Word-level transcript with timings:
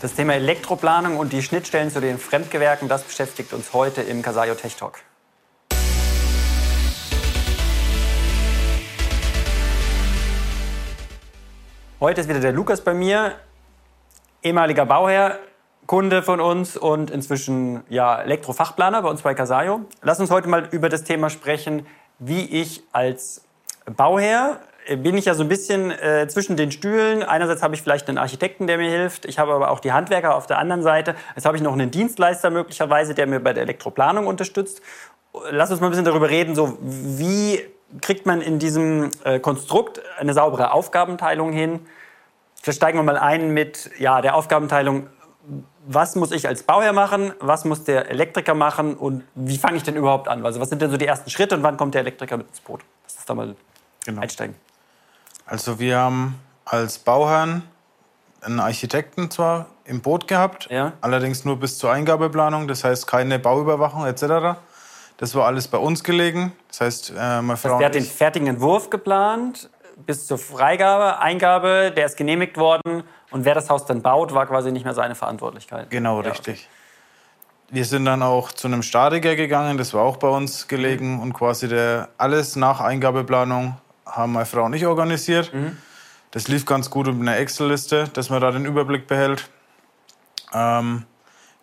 Das 0.00 0.14
Thema 0.14 0.34
Elektroplanung 0.34 1.16
und 1.16 1.32
die 1.32 1.42
Schnittstellen 1.42 1.90
zu 1.90 2.00
den 2.00 2.20
Fremdgewerken, 2.20 2.88
das 2.88 3.02
beschäftigt 3.02 3.52
uns 3.52 3.72
heute 3.72 4.00
im 4.00 4.22
Casayo 4.22 4.54
Tech 4.54 4.76
Talk. 4.76 5.00
Heute 11.98 12.20
ist 12.20 12.28
wieder 12.28 12.38
der 12.38 12.52
Lukas 12.52 12.80
bei 12.82 12.94
mir, 12.94 13.34
ehemaliger 14.44 14.86
Bauherr, 14.86 15.40
Kunde 15.86 16.22
von 16.22 16.40
uns 16.40 16.76
und 16.76 17.10
inzwischen 17.10 17.82
ja, 17.88 18.22
Elektrofachplaner 18.22 19.02
bei 19.02 19.08
uns 19.08 19.22
bei 19.22 19.34
Casayo. 19.34 19.80
Lass 20.02 20.20
uns 20.20 20.30
heute 20.30 20.48
mal 20.48 20.68
über 20.70 20.88
das 20.88 21.02
Thema 21.02 21.28
sprechen, 21.28 21.88
wie 22.20 22.44
ich 22.44 22.84
als 22.92 23.42
Bauherr 23.84 24.60
bin 24.96 25.16
ich 25.16 25.26
ja 25.26 25.34
so 25.34 25.42
ein 25.42 25.48
bisschen 25.48 25.90
äh, 25.90 26.26
zwischen 26.28 26.56
den 26.56 26.70
Stühlen. 26.70 27.22
Einerseits 27.22 27.62
habe 27.62 27.74
ich 27.74 27.82
vielleicht 27.82 28.08
einen 28.08 28.18
Architekten, 28.18 28.66
der 28.66 28.78
mir 28.78 28.90
hilft. 28.90 29.24
Ich 29.26 29.38
habe 29.38 29.52
aber 29.52 29.70
auch 29.70 29.80
die 29.80 29.92
Handwerker 29.92 30.34
auf 30.34 30.46
der 30.46 30.58
anderen 30.58 30.82
Seite. 30.82 31.14
Jetzt 31.36 31.44
habe 31.44 31.56
ich 31.56 31.62
noch 31.62 31.72
einen 31.72 31.90
Dienstleister 31.90 32.50
möglicherweise, 32.50 33.14
der 33.14 33.26
mir 33.26 33.40
bei 33.40 33.52
der 33.52 33.64
Elektroplanung 33.64 34.26
unterstützt. 34.26 34.80
Lass 35.50 35.70
uns 35.70 35.80
mal 35.80 35.88
ein 35.88 35.90
bisschen 35.90 36.06
darüber 36.06 36.30
reden, 36.30 36.54
so 36.54 36.78
wie 36.80 37.60
kriegt 38.00 38.26
man 38.26 38.40
in 38.40 38.58
diesem 38.58 39.10
äh, 39.24 39.38
Konstrukt 39.38 40.00
eine 40.18 40.34
saubere 40.34 40.72
Aufgabenteilung 40.72 41.52
hin? 41.52 41.80
Vielleicht 42.62 42.78
steigen 42.78 42.98
wir 42.98 43.02
mal 43.02 43.18
ein 43.18 43.50
mit 43.52 43.90
ja, 43.98 44.20
der 44.20 44.34
Aufgabenteilung. 44.34 45.08
Was 45.86 46.16
muss 46.16 46.32
ich 46.32 46.46
als 46.46 46.62
Bauherr 46.62 46.92
machen? 46.92 47.32
Was 47.40 47.64
muss 47.64 47.84
der 47.84 48.10
Elektriker 48.10 48.54
machen? 48.54 48.94
Und 48.94 49.24
wie 49.34 49.56
fange 49.56 49.76
ich 49.76 49.82
denn 49.82 49.96
überhaupt 49.96 50.28
an? 50.28 50.44
Also 50.44 50.60
was 50.60 50.68
sind 50.68 50.82
denn 50.82 50.90
so 50.90 50.96
die 50.96 51.06
ersten 51.06 51.30
Schritte 51.30 51.54
und 51.54 51.62
wann 51.62 51.76
kommt 51.76 51.94
der 51.94 52.02
Elektriker 52.02 52.36
mit 52.36 52.48
ins 52.48 52.60
Boot? 52.60 52.80
Lass 53.04 53.16
uns 53.16 53.24
da 53.24 53.34
mal 53.34 53.56
genau. 54.04 54.20
einsteigen. 54.20 54.54
Also 55.48 55.78
wir 55.78 55.96
haben 55.96 56.38
als 56.66 56.98
Bauherrn 56.98 57.62
einen 58.42 58.60
Architekten 58.60 59.30
zwar 59.30 59.66
im 59.84 60.02
Boot 60.02 60.28
gehabt, 60.28 60.68
ja. 60.70 60.92
allerdings 61.00 61.46
nur 61.46 61.58
bis 61.58 61.78
zur 61.78 61.90
Eingabeplanung, 61.90 62.68
das 62.68 62.84
heißt 62.84 63.06
keine 63.06 63.38
Bauüberwachung 63.38 64.04
etc. 64.06 64.58
Das 65.16 65.34
war 65.34 65.46
alles 65.46 65.66
bei 65.66 65.78
uns 65.78 66.04
gelegen. 66.04 66.52
Das 66.68 66.82
heißt, 66.82 67.10
äh, 67.16 67.40
meine 67.40 67.56
Frau. 67.56 67.70
Heißt, 67.70 67.80
der 67.80 67.86
hat 67.86 67.94
den 67.94 68.04
fertigen 68.04 68.46
Entwurf 68.46 68.90
geplant 68.90 69.70
bis 69.96 70.26
zur 70.26 70.38
Freigabe, 70.38 71.18
Eingabe, 71.18 71.92
der 71.96 72.06
ist 72.06 72.16
genehmigt 72.16 72.58
worden 72.58 73.02
und 73.30 73.44
wer 73.44 73.54
das 73.54 73.70
Haus 73.70 73.86
dann 73.86 74.02
baut, 74.02 74.32
war 74.34 74.46
quasi 74.46 74.70
nicht 74.70 74.84
mehr 74.84 74.94
seine 74.94 75.14
Verantwortlichkeit. 75.14 75.90
Genau, 75.90 76.22
ja, 76.22 76.28
richtig. 76.28 76.68
Okay. 76.68 77.74
Wir 77.74 77.84
sind 77.84 78.04
dann 78.04 78.22
auch 78.22 78.52
zu 78.52 78.68
einem 78.68 78.82
Statiker 78.82 79.34
gegangen, 79.34 79.76
das 79.76 79.94
war 79.94 80.02
auch 80.02 80.18
bei 80.18 80.28
uns 80.28 80.68
gelegen 80.68 81.14
mhm. 81.14 81.22
und 81.22 81.32
quasi 81.32 81.68
der 81.68 82.10
alles 82.16 82.54
nach 82.54 82.80
Eingabeplanung 82.80 83.76
haben 84.10 84.32
meine 84.32 84.46
Frau 84.46 84.64
und 84.64 84.74
ich 84.74 84.86
organisiert. 84.86 85.52
Mhm. 85.52 85.76
Das 86.30 86.48
lief 86.48 86.66
ganz 86.66 86.90
gut 86.90 87.06
mit 87.06 87.20
einer 87.20 87.38
Excel-Liste, 87.38 88.08
dass 88.12 88.30
man 88.30 88.40
da 88.40 88.50
den 88.50 88.66
Überblick 88.66 89.06
behält. 89.06 89.48
Ähm, 90.52 91.04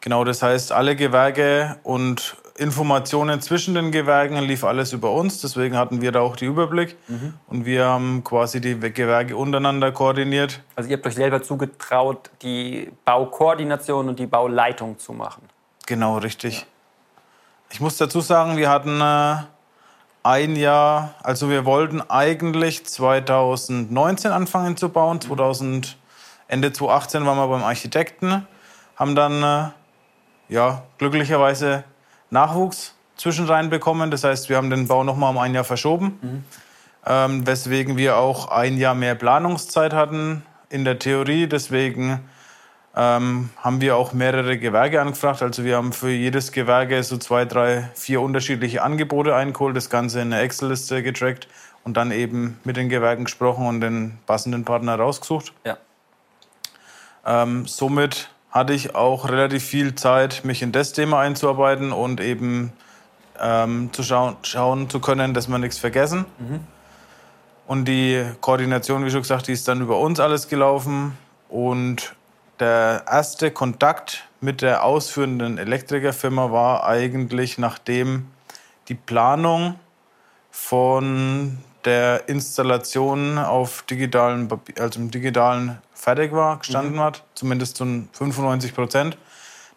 genau, 0.01 0.23
das 0.23 0.41
heißt, 0.41 0.71
alle 0.71 0.95
Gewerke 0.95 1.77
und 1.83 2.37
Informationen 2.57 3.41
zwischen 3.41 3.75
den 3.75 3.91
Gewerken 3.91 4.37
lief 4.39 4.63
alles 4.63 4.93
über 4.93 5.11
uns. 5.11 5.41
Deswegen 5.41 5.75
hatten 5.77 6.01
wir 6.01 6.11
da 6.11 6.21
auch 6.21 6.35
den 6.35 6.49
Überblick. 6.49 6.95
Mhm. 7.07 7.33
Und 7.47 7.65
wir 7.65 7.85
haben 7.85 8.23
quasi 8.23 8.61
die 8.61 8.79
Gewerke 8.79 9.35
untereinander 9.35 9.91
koordiniert. 9.91 10.61
Also 10.75 10.89
ihr 10.89 10.97
habt 10.97 11.05
euch 11.05 11.15
selber 11.15 11.43
zugetraut, 11.43 12.31
die 12.41 12.91
Baukoordination 13.03 14.07
und 14.07 14.19
die 14.19 14.25
Bauleitung 14.25 14.97
zu 14.97 15.11
machen. 15.11 15.43
Genau, 15.85 16.17
richtig. 16.17 16.59
Ja. 16.59 16.65
Ich 17.71 17.81
muss 17.81 17.97
dazu 17.97 18.21
sagen, 18.21 18.55
wir 18.57 18.69
hatten 18.69 19.01
äh, 19.01 19.43
ein 20.25 20.55
Jahr, 20.55 21.13
also 21.21 21.51
wir 21.51 21.65
wollten 21.65 22.01
eigentlich 22.01 22.83
2019 22.83 24.31
anfangen 24.31 24.75
zu 24.75 24.89
bauen. 24.89 25.21
2000, 25.21 25.97
Ende 26.47 26.73
2018 26.73 27.25
waren 27.27 27.37
wir 27.37 27.47
beim 27.47 27.63
Architekten, 27.63 28.47
haben 28.95 29.15
dann 29.15 29.43
äh, 29.43 29.71
ja, 30.51 30.81
glücklicherweise 30.97 31.83
Nachwuchs 32.31 32.95
zwischen 33.17 33.45
bekommen. 33.69 34.09
Das 34.09 34.23
heißt, 34.23 34.49
wir 34.49 34.57
haben 34.57 34.71
den 34.71 34.87
Bau 34.87 35.03
noch 35.03 35.15
mal 35.15 35.29
um 35.29 35.37
ein 35.37 35.53
Jahr 35.53 35.63
verschoben, 35.63 36.17
mhm. 36.19 36.43
ähm, 37.05 37.45
weswegen 37.45 37.95
wir 37.95 38.17
auch 38.17 38.47
ein 38.47 38.77
Jahr 38.77 38.95
mehr 38.95 39.13
Planungszeit 39.13 39.93
hatten 39.93 40.43
in 40.69 40.85
der 40.85 40.97
Theorie. 40.97 41.45
Deswegen 41.45 42.27
ähm, 42.95 43.49
haben 43.57 43.81
wir 43.81 43.97
auch 43.97 44.13
mehrere 44.13 44.57
Gewerke 44.57 45.01
angefragt. 45.01 45.41
Also 45.41 45.63
wir 45.63 45.75
haben 45.75 45.91
für 45.91 46.09
jedes 46.09 46.51
Gewerke 46.51 47.03
so 47.03 47.17
zwei, 47.17 47.45
drei, 47.45 47.89
vier 47.93 48.21
unterschiedliche 48.21 48.83
Angebote 48.83 49.35
eingeholt, 49.35 49.75
das 49.75 49.89
Ganze 49.89 50.21
in 50.21 50.31
eine 50.31 50.41
Excel-Liste 50.41 51.03
getrackt 51.03 51.47
und 51.83 51.97
dann 51.97 52.11
eben 52.11 52.59
mit 52.63 52.77
den 52.77 52.87
Gewerken 52.89 53.25
gesprochen 53.25 53.67
und 53.67 53.81
den 53.81 54.17
passenden 54.25 54.63
Partner 54.63 54.95
rausgesucht. 54.95 55.53
Ja. 55.65 55.77
Ähm, 57.25 57.67
somit 57.67 58.29
hatte 58.49 58.73
ich 58.73 58.95
auch 58.95 59.27
relativ 59.27 59.65
viel 59.65 59.95
Zeit, 59.95 60.45
mich 60.45 60.61
in 60.61 60.71
das 60.71 60.93
Thema 60.93 61.19
einzuarbeiten 61.19 61.91
und 61.91 62.21
eben 62.21 62.71
ähm, 63.39 63.89
zu 63.91 64.03
schauen, 64.03 64.37
schauen 64.43 64.89
zu 64.89 65.01
können, 65.01 65.33
dass 65.33 65.49
wir 65.49 65.57
nichts 65.57 65.77
vergessen. 65.77 66.25
Mhm. 66.39 66.61
Und 67.67 67.85
die 67.85 68.23
Koordination, 68.39 69.03
wie 69.03 69.11
schon 69.11 69.23
gesagt, 69.23 69.47
die 69.47 69.51
ist 69.51 69.67
dann 69.67 69.81
über 69.81 69.99
uns 69.99 70.19
alles 70.19 70.47
gelaufen. 70.47 71.17
Und 71.49 72.15
der 72.59 73.05
erste 73.09 73.51
Kontakt 73.51 74.27
mit 74.41 74.61
der 74.61 74.83
ausführenden 74.83 75.57
Elektrikerfirma 75.57 76.51
war 76.51 76.85
eigentlich, 76.85 77.57
nachdem 77.57 78.27
die 78.87 78.95
Planung 78.95 79.79
von 80.51 81.57
der 81.83 82.27
Installation 82.29 83.37
auf 83.37 83.83
digitalen, 83.83 84.49
also 84.79 84.99
im 84.99 85.11
digitalen 85.11 85.79
fertig 85.93 86.31
war, 86.31 86.59
gestanden 86.59 86.95
mhm. 86.95 87.01
hat, 87.01 87.23
zumindest 87.35 87.77
zu 87.77 88.07
95 88.11 88.73
Prozent. 88.73 89.17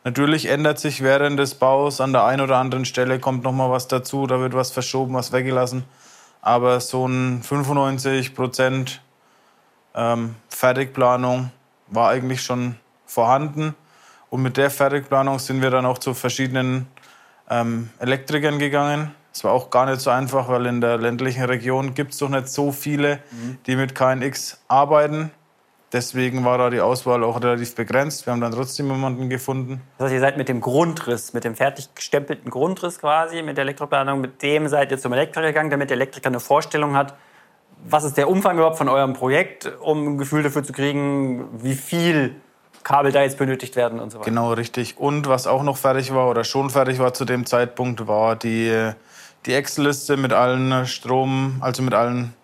Natürlich 0.04 0.46
ändert 0.46 0.78
sich 0.78 1.02
während 1.02 1.38
des 1.38 1.54
Baus 1.54 2.00
an 2.00 2.12
der 2.12 2.24
einen 2.24 2.40
oder 2.40 2.56
anderen 2.56 2.84
Stelle 2.84 3.18
kommt 3.18 3.44
noch 3.44 3.52
mal 3.52 3.70
was 3.70 3.88
dazu, 3.88 4.26
da 4.26 4.40
wird 4.40 4.54
was 4.54 4.70
verschoben, 4.70 5.14
was 5.14 5.32
weggelassen. 5.32 5.84
Aber 6.40 6.80
so 6.80 7.06
ein 7.06 7.42
95 7.42 8.34
Prozent 8.34 9.02
ähm, 9.94 10.36
Fertigplanung 10.48 11.50
war 11.90 12.10
eigentlich 12.10 12.42
schon 12.42 12.76
vorhanden. 13.06 13.74
Und 14.30 14.42
mit 14.42 14.56
der 14.56 14.70
Fertigplanung 14.70 15.38
sind 15.38 15.62
wir 15.62 15.70
dann 15.70 15.86
auch 15.86 15.98
zu 15.98 16.14
verschiedenen 16.14 16.86
ähm, 17.48 17.90
Elektrikern 17.98 18.58
gegangen. 18.58 19.14
Es 19.32 19.44
war 19.44 19.52
auch 19.52 19.70
gar 19.70 19.86
nicht 19.86 20.00
so 20.00 20.10
einfach, 20.10 20.48
weil 20.48 20.66
in 20.66 20.80
der 20.80 20.98
ländlichen 20.98 21.44
Region 21.44 21.94
gibt 21.94 22.12
es 22.12 22.18
doch 22.18 22.28
nicht 22.28 22.48
so 22.48 22.72
viele, 22.72 23.20
mhm. 23.30 23.58
die 23.66 23.76
mit 23.76 23.94
KNX 23.94 24.60
arbeiten. 24.68 25.30
Deswegen 25.92 26.44
war 26.44 26.58
da 26.58 26.68
die 26.68 26.80
Auswahl 26.80 27.24
auch 27.24 27.40
relativ 27.40 27.74
begrenzt. 27.74 28.26
Wir 28.26 28.32
haben 28.32 28.42
dann 28.42 28.52
trotzdem 28.52 28.90
jemanden 28.90 29.30
gefunden. 29.30 29.80
Das 29.96 30.06
heißt, 30.06 30.14
ihr 30.14 30.20
seid 30.20 30.36
mit 30.36 30.48
dem 30.50 30.60
Grundriss, 30.60 31.32
mit 31.32 31.44
dem 31.44 31.54
fertig 31.54 31.94
gestempelten 31.94 32.50
Grundriss 32.50 32.98
quasi, 32.98 33.42
mit 33.42 33.56
der 33.56 33.62
Elektroplanung, 33.62 34.20
mit 34.20 34.42
dem 34.42 34.68
seid 34.68 34.90
ihr 34.90 34.98
zum 34.98 35.14
Elektriker 35.14 35.46
gegangen, 35.46 35.70
damit 35.70 35.88
der 35.88 35.96
Elektriker 35.96 36.28
eine 36.28 36.40
Vorstellung 36.40 36.94
hat, 36.94 37.14
was 37.84 38.04
ist 38.04 38.16
der 38.16 38.28
Umfang 38.28 38.56
überhaupt 38.56 38.78
von 38.78 38.88
eurem 38.88 39.12
Projekt, 39.12 39.70
um 39.80 40.14
ein 40.14 40.18
Gefühl 40.18 40.42
dafür 40.42 40.62
zu 40.62 40.72
kriegen, 40.72 41.48
wie 41.62 41.74
viel 41.74 42.34
Kabel 42.82 43.12
da 43.12 43.22
jetzt 43.22 43.38
benötigt 43.38 43.76
werden 43.76 44.00
und 44.00 44.10
so 44.10 44.18
weiter. 44.18 44.30
Genau, 44.30 44.52
richtig. 44.52 44.98
Und 44.98 45.28
was 45.28 45.46
auch 45.46 45.62
noch 45.62 45.76
fertig 45.76 46.14
war 46.14 46.28
oder 46.28 46.44
schon 46.44 46.70
fertig 46.70 46.98
war 46.98 47.12
zu 47.12 47.24
dem 47.24 47.46
Zeitpunkt, 47.46 48.06
war 48.06 48.36
die, 48.36 48.92
die 49.46 49.54
Excel-Liste 49.54 50.16
mit 50.16 50.32
allen 50.32 50.86
Strom, 50.86 51.58
also 51.60 51.82
mit 51.82 51.94
allen 51.94 52.34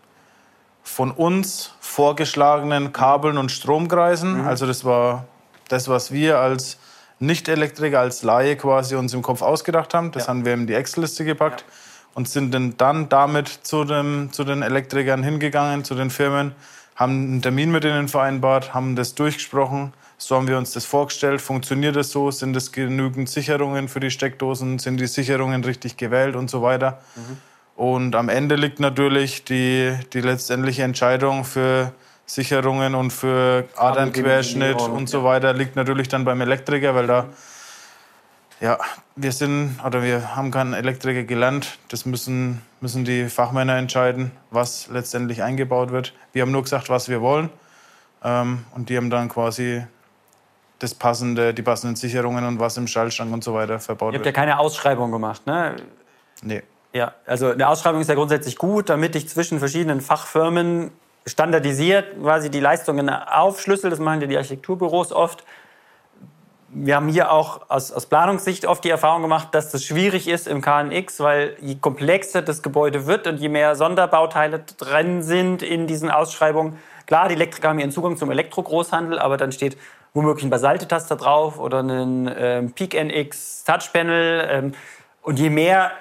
von 0.83 1.11
uns 1.11 1.73
vorgeschlagenen 1.81 2.93
Kabeln 2.93 3.39
und 3.39 3.51
Stromkreisen. 3.51 4.43
Mhm. 4.43 4.47
Also 4.47 4.67
das 4.67 4.85
war 4.85 5.25
das, 5.69 5.89
was 5.89 6.13
wir 6.13 6.39
als 6.39 6.79
Nicht-Elektriker, 7.21 8.01
als 8.01 8.23
Laie 8.23 8.57
quasi 8.57 8.97
uns 8.97 9.15
im 9.15 9.23
Kopf 9.23 9.41
ausgedacht 9.41 9.95
haben. 9.95 10.13
Das 10.13 10.25
ja. 10.25 10.29
haben 10.29 10.45
wir 10.45 10.53
in 10.53 10.67
die 10.67 10.75
Excel-Liste 10.75 11.25
gepackt 11.25 11.65
ja. 11.67 11.84
Und 12.15 12.29
sind 12.29 12.55
dann 12.79 13.09
damit 13.09 13.49
zu, 13.49 13.85
dem, 13.85 14.33
zu 14.33 14.45
den 14.45 14.63
Elektrikern 14.63 15.23
hingegangen, 15.23 15.85
zu 15.85 15.95
den 15.95 16.11
Firmen, 16.11 16.53
haben 16.97 17.13
einen 17.13 17.43
Termin 17.43 17.73
mit 17.73 17.85
ihnen 17.85 18.09
vereinbart, 18.09 18.73
haben 18.73 18.95
das 18.95 19.15
durchgesprochen. 19.15 19.93
So 20.17 20.37
haben 20.37 20.47
wir 20.47 20.57
uns 20.57 20.73
das 20.73 20.85
vorgestellt. 20.85 21.41
Funktioniert 21.41 21.97
das 21.97 22.11
so? 22.11 22.31
Sind 22.31 22.55
es 22.57 22.71
genügend 22.71 23.29
Sicherungen 23.29 23.89
für 23.89 23.99
die 23.99 24.11
Steckdosen? 24.11 24.79
Sind 24.79 24.99
die 24.99 25.09
Sicherungen 25.09 25.65
richtig 25.65 25.97
gewählt 25.97 26.37
und 26.37 26.49
so 26.49 26.63
weiter? 26.63 27.01
Mhm. 27.17 27.39
Und 27.77 28.15
am 28.15 28.29
Ende 28.29 28.55
liegt 28.55 28.79
natürlich 28.79 29.45
die, 29.45 29.93
die 30.13 30.21
letztendliche 30.21 30.85
Entscheidung 30.85 31.45
für 31.45 31.93
Sicherungen 32.27 32.95
und 32.95 33.11
für 33.13 33.69
Adernquerschnitt 33.77 34.81
und 34.81 35.09
so 35.09 35.25
weiter 35.25 35.53
liegt 35.53 35.77
natürlich 35.77 36.09
dann 36.09 36.25
beim 36.25 36.41
Elektriker, 36.41 36.95
weil 36.95 37.07
da 37.07 37.27
ja, 38.61 38.79
wir 39.17 39.33
sind 39.33 39.79
oder 39.85 40.03
wir 40.03 40.37
haben 40.37 40.51
keinen 40.51 40.75
Elektriker 40.75 41.25
gelernt. 41.25 41.79
Das 41.89 42.07
müssen, 42.07 42.63
müssen 42.81 43.05
die 43.05 43.29
Fachmänner 43.29 43.77
entscheiden, 43.77 44.33
was 44.51 44.89
letztendlich 44.89 45.43
eingebaut 45.43 45.91
wird. 45.91 46.15
Wir 46.33 46.43
haben 46.43 46.53
nur 46.53 46.63
gesagt, 46.63 46.89
was 46.89 47.09
wir 47.09 47.21
wollen. 47.21 47.51
Ähm, 48.23 48.65
und 48.75 48.89
die 48.89 48.97
haben 48.97 49.11
dann 49.11 49.29
quasi 49.29 49.85
das 50.79 50.95
passende, 50.95 51.55
die 51.55 51.63
passenden 51.63 51.97
Sicherungen 51.97 52.45
und 52.45 52.59
was 52.59 52.77
im 52.77 52.87
Schallschrank 52.87 53.33
und 53.33 53.45
so 53.45 53.55
weiter 53.55 53.79
verbaut 53.79 54.13
wird. 54.13 54.15
Ihr 54.15 54.19
habt 54.19 54.27
ja 54.27 54.33
keine 54.33 54.59
Ausschreibung 54.59 55.11
gemacht, 55.11 55.47
ne? 55.47 55.77
Nee. 56.43 56.63
Ja, 56.93 57.13
also 57.27 57.51
eine 57.51 57.69
Ausschreibung 57.69 58.01
ist 58.01 58.09
ja 58.09 58.15
grundsätzlich 58.15 58.57
gut, 58.57 58.89
damit 58.89 59.17
ich 59.17 59.29
zwischen 59.29 59.59
verschiedenen 59.59 60.01
Fachfirmen 60.01 60.91
standardisiert 61.27 62.21
quasi 62.21 62.51
die 62.51 62.61
Leistungen 62.61 63.09
aufschlüssel. 63.09 63.91
Das 63.91 63.99
machen 63.99 64.21
ja 64.21 64.27
die 64.27 64.37
Architekturbüros 64.37 65.13
oft. 65.13 65.45
Wir 66.75 66.97
haben 66.97 67.09
hier 67.09 67.31
auch 67.31 67.71
aus, 67.71 67.93
aus 67.93 68.07
Planungssicht 68.07 68.67
oft 68.67 68.83
die 68.85 68.91
Erfahrung 68.91 69.23
gemacht, 69.23 69.49
dass 69.53 69.71
das 69.71 69.85
schwierig 69.85 70.27
ist 70.27 70.49
im 70.49 70.61
KNX, 70.61 71.21
weil 71.21 71.57
je 71.61 71.77
komplexer 71.77 72.43
das 72.43 72.63
Gebäude 72.63 73.07
wird 73.07 73.27
und 73.29 73.39
je 73.39 73.49
mehr 73.49 73.77
Sonderbauteile 73.77 74.65
drin 74.77 75.23
sind 75.23 75.63
in 75.63 75.87
diesen 75.87 76.11
Ausschreibungen, 76.11 76.79
klar, 77.07 77.29
die 77.29 77.35
Elektriker 77.35 77.69
haben 77.69 77.79
ihren 77.79 77.93
Zugang 77.93 78.17
zum 78.17 78.31
Elektrogroßhandel, 78.31 79.21
aber 79.21 79.37
dann 79.37 79.53
steht 79.53 79.77
womöglich 80.15 80.45
ein 80.45 80.51
Basalte-Taster 80.51 81.17
drauf 81.17 81.61
oder 81.61 81.81
ein 81.81 82.33
ähm, 82.37 82.73
Peak 82.73 82.95
NX 82.95 83.65
Touchpanel. 83.65 84.49
Ähm, 84.51 84.73
und 85.23 85.39
je 85.39 85.51
mehr, 85.51 85.93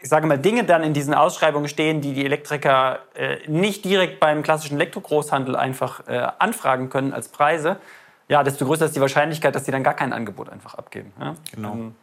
ich 0.00 0.08
sage 0.08 0.26
mal, 0.26 0.38
Dinge 0.38 0.64
dann 0.64 0.84
in 0.84 0.94
diesen 0.94 1.14
Ausschreibungen 1.14 1.68
stehen, 1.68 2.00
die 2.00 2.12
die 2.12 2.24
Elektriker 2.24 3.00
äh, 3.14 3.38
nicht 3.48 3.84
direkt 3.84 4.20
beim 4.20 4.42
klassischen 4.42 4.76
Elektrogroßhandel 4.76 5.56
einfach 5.56 6.06
äh, 6.06 6.28
anfragen 6.38 6.90
können 6.90 7.12
als 7.12 7.28
Preise, 7.28 7.78
ja, 8.32 8.42
desto 8.42 8.64
größer 8.64 8.86
ist 8.86 8.96
die 8.96 9.00
Wahrscheinlichkeit, 9.02 9.54
dass 9.54 9.66
sie 9.66 9.72
dann 9.72 9.82
gar 9.82 9.92
kein 9.92 10.14
Angebot 10.14 10.48
einfach 10.48 10.74
abgeben. 10.74 11.12
Ja? 11.20 11.34
Genau. 11.54 11.72
Ähm, 11.74 11.94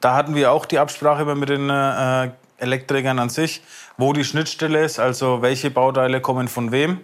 da 0.00 0.14
hatten 0.14 0.34
wir 0.34 0.52
auch 0.52 0.66
die 0.66 0.78
Absprache 0.78 1.24
mit 1.34 1.48
den 1.48 1.70
äh, 1.70 2.30
Elektrikern 2.58 3.18
an 3.18 3.30
sich, 3.30 3.62
wo 3.96 4.12
die 4.12 4.22
Schnittstelle 4.22 4.84
ist, 4.84 4.98
also 4.98 5.40
welche 5.40 5.70
Bauteile 5.70 6.20
kommen 6.20 6.46
von 6.46 6.72
wem. 6.72 7.00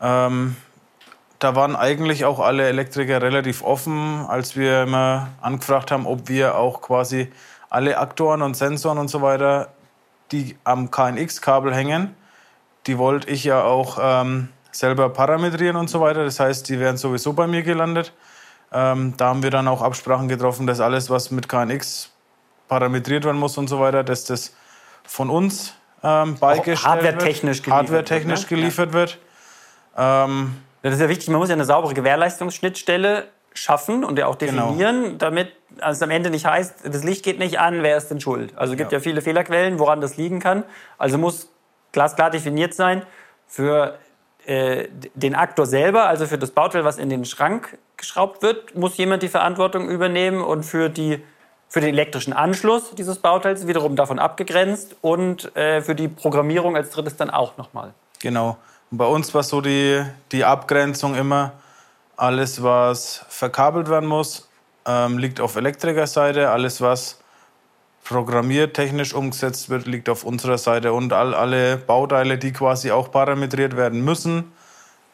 Ähm, 0.00 0.56
da 1.38 1.54
waren 1.54 1.76
eigentlich 1.76 2.24
auch 2.24 2.40
alle 2.40 2.66
Elektriker 2.66 3.22
relativ 3.22 3.62
offen, 3.62 4.26
als 4.26 4.56
wir 4.56 4.82
immer 4.82 5.28
angefragt 5.40 5.92
haben, 5.92 6.06
ob 6.06 6.28
wir 6.28 6.56
auch 6.56 6.82
quasi 6.82 7.30
alle 7.70 7.98
Aktoren 7.98 8.42
und 8.42 8.56
Sensoren 8.56 8.98
und 8.98 9.06
so 9.06 9.22
weiter, 9.22 9.68
die 10.32 10.56
am 10.64 10.90
KNX-Kabel 10.90 11.72
hängen, 11.72 12.16
die 12.88 12.98
wollte 12.98 13.30
ich 13.30 13.44
ja 13.44 13.62
auch 13.62 13.98
ähm, 14.00 14.48
selber 14.74 15.08
parametrieren 15.08 15.76
und 15.76 15.88
so 15.88 16.00
weiter. 16.00 16.24
Das 16.24 16.40
heißt, 16.40 16.68
die 16.68 16.78
wären 16.80 16.96
sowieso 16.96 17.32
bei 17.32 17.46
mir 17.46 17.62
gelandet. 17.62 18.12
Ähm, 18.72 19.14
da 19.16 19.26
haben 19.28 19.42
wir 19.42 19.50
dann 19.50 19.68
auch 19.68 19.82
Absprachen 19.82 20.28
getroffen, 20.28 20.66
dass 20.66 20.80
alles, 20.80 21.10
was 21.10 21.30
mit 21.30 21.48
KNX 21.48 22.10
parametriert 22.68 23.24
werden 23.24 23.38
muss 23.38 23.56
und 23.56 23.68
so 23.68 23.78
weiter, 23.78 24.02
dass 24.02 24.24
das 24.24 24.54
von 25.04 25.30
uns 25.30 25.74
ähm, 26.02 26.36
beigestellt 26.38 26.84
hardware-technisch 26.84 27.62
geliefert, 27.62 27.88
Hardware 27.90 28.02
-technisch 28.02 28.28
wird, 28.28 28.50
ne? 28.50 28.56
geliefert 28.56 28.88
ja. 28.88 28.94
wird. 28.94 29.18
Ähm, 29.96 30.56
das 30.82 30.94
ist 30.94 31.00
ja 31.00 31.08
wichtig, 31.08 31.28
man 31.28 31.38
muss 31.38 31.48
ja 31.48 31.54
eine 31.54 31.64
saubere 31.64 31.94
Gewährleistungsschnittstelle 31.94 33.28
schaffen 33.54 34.04
und 34.04 34.18
ja 34.18 34.26
auch 34.26 34.36
genau. 34.36 34.66
definieren, 34.66 35.02
genau. 35.04 35.16
damit 35.18 35.52
es 35.80 36.02
am 36.02 36.10
Ende 36.10 36.30
nicht 36.30 36.44
heißt, 36.44 36.80
das 36.84 37.04
Licht 37.04 37.24
geht 37.24 37.38
nicht 37.38 37.58
an, 37.58 37.82
wer 37.82 37.96
ist 37.96 38.08
denn 38.08 38.20
schuld? 38.20 38.52
Also 38.56 38.72
es 38.72 38.78
gibt 38.78 38.92
ja. 38.92 38.98
ja 38.98 39.02
viele 39.02 39.22
Fehlerquellen, 39.22 39.78
woran 39.78 40.00
das 40.00 40.16
liegen 40.16 40.40
kann. 40.40 40.64
Also 40.98 41.16
muss 41.16 41.48
glasklar 41.92 42.30
definiert 42.30 42.74
sein 42.74 43.02
für 43.46 43.98
äh, 44.46 44.88
den 45.14 45.34
Aktor 45.34 45.66
selber, 45.66 46.06
also 46.06 46.26
für 46.26 46.38
das 46.38 46.50
Bauteil, 46.50 46.84
was 46.84 46.98
in 46.98 47.08
den 47.08 47.24
Schrank 47.24 47.78
geschraubt 47.96 48.42
wird, 48.42 48.74
muss 48.74 48.96
jemand 48.96 49.22
die 49.22 49.28
Verantwortung 49.28 49.88
übernehmen 49.88 50.42
und 50.42 50.64
für, 50.64 50.90
die, 50.90 51.22
für 51.68 51.80
den 51.80 51.90
elektrischen 51.90 52.32
Anschluss 52.32 52.94
dieses 52.94 53.18
Bauteils 53.18 53.66
wiederum 53.66 53.96
davon 53.96 54.18
abgegrenzt 54.18 54.96
und 55.00 55.54
äh, 55.56 55.80
für 55.80 55.94
die 55.94 56.08
Programmierung 56.08 56.76
als 56.76 56.90
drittes 56.90 57.16
dann 57.16 57.30
auch 57.30 57.56
nochmal. 57.56 57.94
Genau. 58.20 58.58
Und 58.90 58.98
bei 58.98 59.06
uns 59.06 59.32
war 59.34 59.42
so 59.42 59.60
die, 59.60 60.04
die 60.30 60.44
Abgrenzung 60.44 61.14
immer, 61.14 61.52
alles, 62.16 62.62
was 62.62 63.24
verkabelt 63.28 63.88
werden 63.88 64.08
muss, 64.08 64.48
ähm, 64.86 65.18
liegt 65.18 65.40
auf 65.40 65.56
Elektrikerseite. 65.56 66.50
Alles, 66.50 66.80
was 66.80 67.18
programmiert, 68.04 68.74
technisch 68.74 69.14
umgesetzt 69.14 69.70
wird, 69.70 69.86
liegt 69.86 70.08
auf 70.08 70.24
unserer 70.24 70.58
Seite. 70.58 70.92
Und 70.92 71.12
all, 71.12 71.34
alle 71.34 71.78
Bauteile, 71.78 72.38
die 72.38 72.52
quasi 72.52 72.90
auch 72.90 73.10
parametriert 73.10 73.76
werden 73.76 74.04
müssen, 74.04 74.52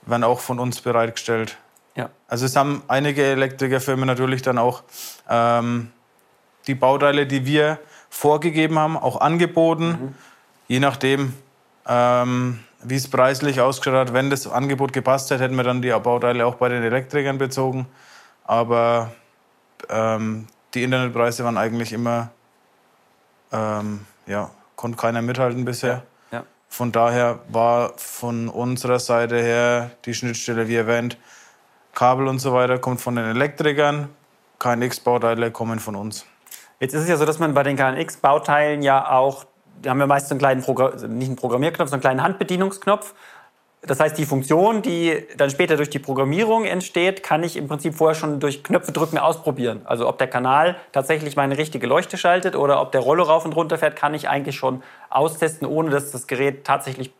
werden 0.04 0.25
auch 0.25 0.40
von 0.40 0.58
uns 0.58 0.81
bereitgestellt. 0.81 1.56
Ja. 1.94 2.10
Also 2.28 2.46
es 2.46 2.56
haben 2.56 2.82
einige 2.88 3.25
Elektrikerfirmen 3.25 4.06
natürlich 4.06 4.42
dann 4.42 4.58
auch 4.58 4.82
ähm, 5.28 5.90
die 6.66 6.75
Bauteile, 6.75 7.26
die 7.26 7.46
wir 7.46 7.78
vorgegeben 8.10 8.78
haben, 8.78 8.96
auch 8.96 9.20
angeboten. 9.20 9.87
Mhm. 9.87 10.14
Je 10.66 10.81
nachdem, 10.81 11.32
ähm, 11.87 12.60
wie 12.82 12.96
es 12.96 13.08
preislich 13.08 13.60
ausgeschaut 13.60 14.08
hat. 14.08 14.12
Wenn 14.12 14.31
das 14.31 14.46
Angebot 14.46 14.92
gepasst 14.92 15.31
hätte, 15.31 15.44
hätten 15.44 15.56
wir 15.56 15.64
dann 15.64 15.82
die 15.82 15.90
Bauteile 15.90 16.44
auch 16.46 16.56
bei 16.56 16.69
den 16.69 16.82
Elektrikern 16.82 17.38
bezogen. 17.38 17.87
Aber 18.44 19.12
ähm, 19.88 20.46
die 20.75 20.82
Internetpreise 20.82 21.44
waren 21.44 21.58
eigentlich 21.58 21.92
immer 21.92 22.31
ähm, 23.52 24.06
ja, 24.26 24.50
konnte 24.76 24.97
keiner 24.97 25.23
mithalten 25.23 25.64
bisher. 25.64 26.02
Ja. 26.31 26.38
Ja. 26.38 26.44
Von 26.69 26.93
daher 26.93 27.41
war 27.49 27.93
von 27.97 28.49
unserer 28.49 28.99
Seite 28.99 29.41
her 29.41 29.91
die 30.05 30.14
Schnittstelle, 30.14 30.69
wie 30.69 30.76
erwähnt, 30.76 31.17
Kabel 31.94 32.29
und 32.29 32.38
so 32.38 32.52
weiter 32.52 32.79
kommt 32.79 33.00
von 33.00 33.17
den 33.17 33.25
Elektrikern, 33.25 34.08
KNX-Bauteile 34.58 35.50
kommen 35.50 35.81
von 35.81 35.97
uns. 35.97 36.25
Jetzt 36.79 36.94
ist 36.94 37.02
es 37.02 37.08
ja 37.08 37.17
so, 37.17 37.26
dass 37.26 37.38
man 37.38 37.52
bei 37.52 37.62
den 37.62 37.76
KNX-Bauteilen 37.76 38.82
ja 38.82 39.11
auch, 39.11 39.44
da 39.82 39.91
haben 39.91 39.99
wir 39.99 40.06
meist 40.06 40.29
so 40.29 40.35
einen 40.35 40.38
kleinen, 40.38 40.62
Progr 40.62 40.94
nicht 41.08 41.26
einen 41.26 41.37
Programmierknopf, 41.37 41.91
sondern 41.91 42.08
einen 42.08 42.17
kleinen 42.17 42.23
Handbedienungsknopf. 42.23 43.14
Das 43.82 43.98
heißt, 43.98 44.18
die 44.18 44.26
Funktion, 44.26 44.82
die 44.82 45.26
dann 45.38 45.48
später 45.48 45.76
durch 45.76 45.88
die 45.88 45.98
Programmierung 45.98 46.66
entsteht, 46.66 47.22
kann 47.22 47.42
ich 47.42 47.56
im 47.56 47.66
Prinzip 47.66 47.94
vorher 47.94 48.14
schon 48.14 48.38
durch 48.38 48.62
Knöpfe 48.62 48.92
drücken 48.92 49.16
ausprobieren. 49.16 49.80
Also 49.84 50.06
ob 50.06 50.18
der 50.18 50.26
Kanal 50.26 50.76
tatsächlich 50.92 51.34
meine 51.34 51.56
richtige 51.56 51.86
Leuchte 51.86 52.18
schaltet 52.18 52.56
oder 52.56 52.82
ob 52.82 52.92
der 52.92 53.00
Rollo 53.00 53.22
rauf 53.22 53.46
und 53.46 53.56
runter 53.56 53.78
fährt, 53.78 53.96
kann 53.96 54.12
ich 54.12 54.28
eigentlich 54.28 54.56
schon 54.56 54.82
austesten, 55.08 55.66
ohne 55.66 55.88
dass 55.88 56.10
das 56.10 56.26
Gerät 56.26 56.64
tatsächlich 56.64 57.10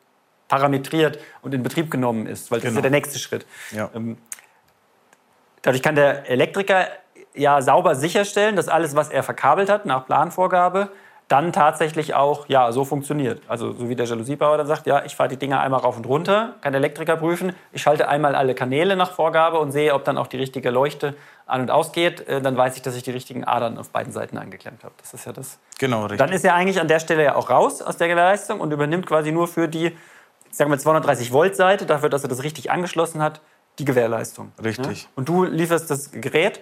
parametriert 0.49 1.19
und 1.41 1.55
in 1.55 1.63
Betrieb 1.63 1.91
genommen 1.91 2.27
ist, 2.27 2.51
weil 2.51 2.59
das 2.59 2.65
genau. 2.65 2.73
ist 2.73 2.77
ja 2.77 2.81
genau. 2.83 2.83
der 2.83 2.91
nächste 2.91 3.19
Schritt. 3.19 3.47
Ja. 3.71 3.89
Ähm, 3.95 4.19
dadurch 5.63 5.83
kann 5.83 5.95
der 5.95 6.29
Elektriker 6.29 6.89
ja 7.35 7.63
sauber 7.63 7.95
sicherstellen, 7.95 8.57
dass 8.57 8.69
alles, 8.69 8.95
was 8.95 9.09
er 9.09 9.23
verkabelt 9.23 9.71
hat 9.71 9.87
nach 9.87 10.05
Planvorgabe, 10.07 10.91
dann 11.31 11.53
tatsächlich 11.53 12.15
auch 12.15 12.49
ja, 12.49 12.73
so 12.73 12.85
funktioniert. 12.85 13.41
Also 13.47 13.73
so 13.73 13.89
wie 13.89 13.95
der 13.95 14.05
Jalousiebauer 14.05 14.59
dann 14.59 14.67
sagt, 14.67 14.89
ja, 14.89 15.05
ich 15.05 15.15
fahre 15.15 15.29
die 15.29 15.37
Dinger 15.37 15.61
einmal 15.61 15.79
rauf 15.79 15.97
und 15.97 16.05
runter, 16.05 16.57
kann 16.61 16.73
der 16.73 16.81
Elektriker 16.81 17.17
prüfen, 17.17 17.53
ich 17.71 17.83
schalte 17.83 18.09
einmal 18.09 18.35
alle 18.35 18.53
Kanäle 18.57 18.97
nach 18.97 19.13
Vorgabe 19.13 19.61
und 19.61 19.71
sehe, 19.71 19.95
ob 19.95 20.05
dann 20.05 20.19
auch 20.19 20.27
die 20.27 20.39
richtige 20.39 20.71
Leuchte 20.71 21.15
an- 21.47 21.61
und 21.61 21.71
ausgeht, 21.71 22.27
äh, 22.27 22.43
dann 22.43 22.57
weiß 22.57 22.75
ich, 22.75 22.83
dass 22.83 22.97
ich 22.97 23.05
die 23.05 23.13
richtigen 23.13 23.45
Adern 23.45 23.79
auf 23.79 23.91
beiden 23.91 24.13
Seiten 24.13 24.39
angeklemmt 24.39 24.83
habe. 24.83 24.93
Das 25.01 25.15
ist 25.15 25.25
ja 25.25 25.33
das. 25.33 25.61
Genau, 25.79 26.03
richtig. 26.03 26.19
Dann 26.19 26.33
ist 26.33 26.45
er 26.45 26.55
eigentlich 26.55 26.81
an 26.81 26.89
der 26.89 26.99
Stelle 26.99 27.23
ja 27.23 27.37
auch 27.37 27.49
raus 27.49 27.81
aus 27.81 27.97
der 27.97 28.09
Gewährleistung 28.09 28.61
und 28.61 28.73
übernimmt 28.73 29.07
quasi 29.07 29.31
nur 29.31 29.47
für 29.47 29.69
die, 29.69 29.97
sagen 30.51 30.73
wir 30.73 30.79
230 30.79 31.31
Volt 31.31 31.55
Seite, 31.55 31.87
dafür, 31.87 32.09
dass 32.09 32.25
er 32.25 32.29
das 32.29 32.43
richtig 32.43 32.73
angeschlossen 32.73 33.23
hat, 33.23 33.41
die 33.79 33.85
Gewährleistung. 33.85 34.51
Richtig. 34.65 35.05
Ja? 35.05 35.09
Und 35.15 35.29
du 35.29 35.45
lieferst 35.45 35.89
das 35.93 36.11
Gerät. 36.11 36.61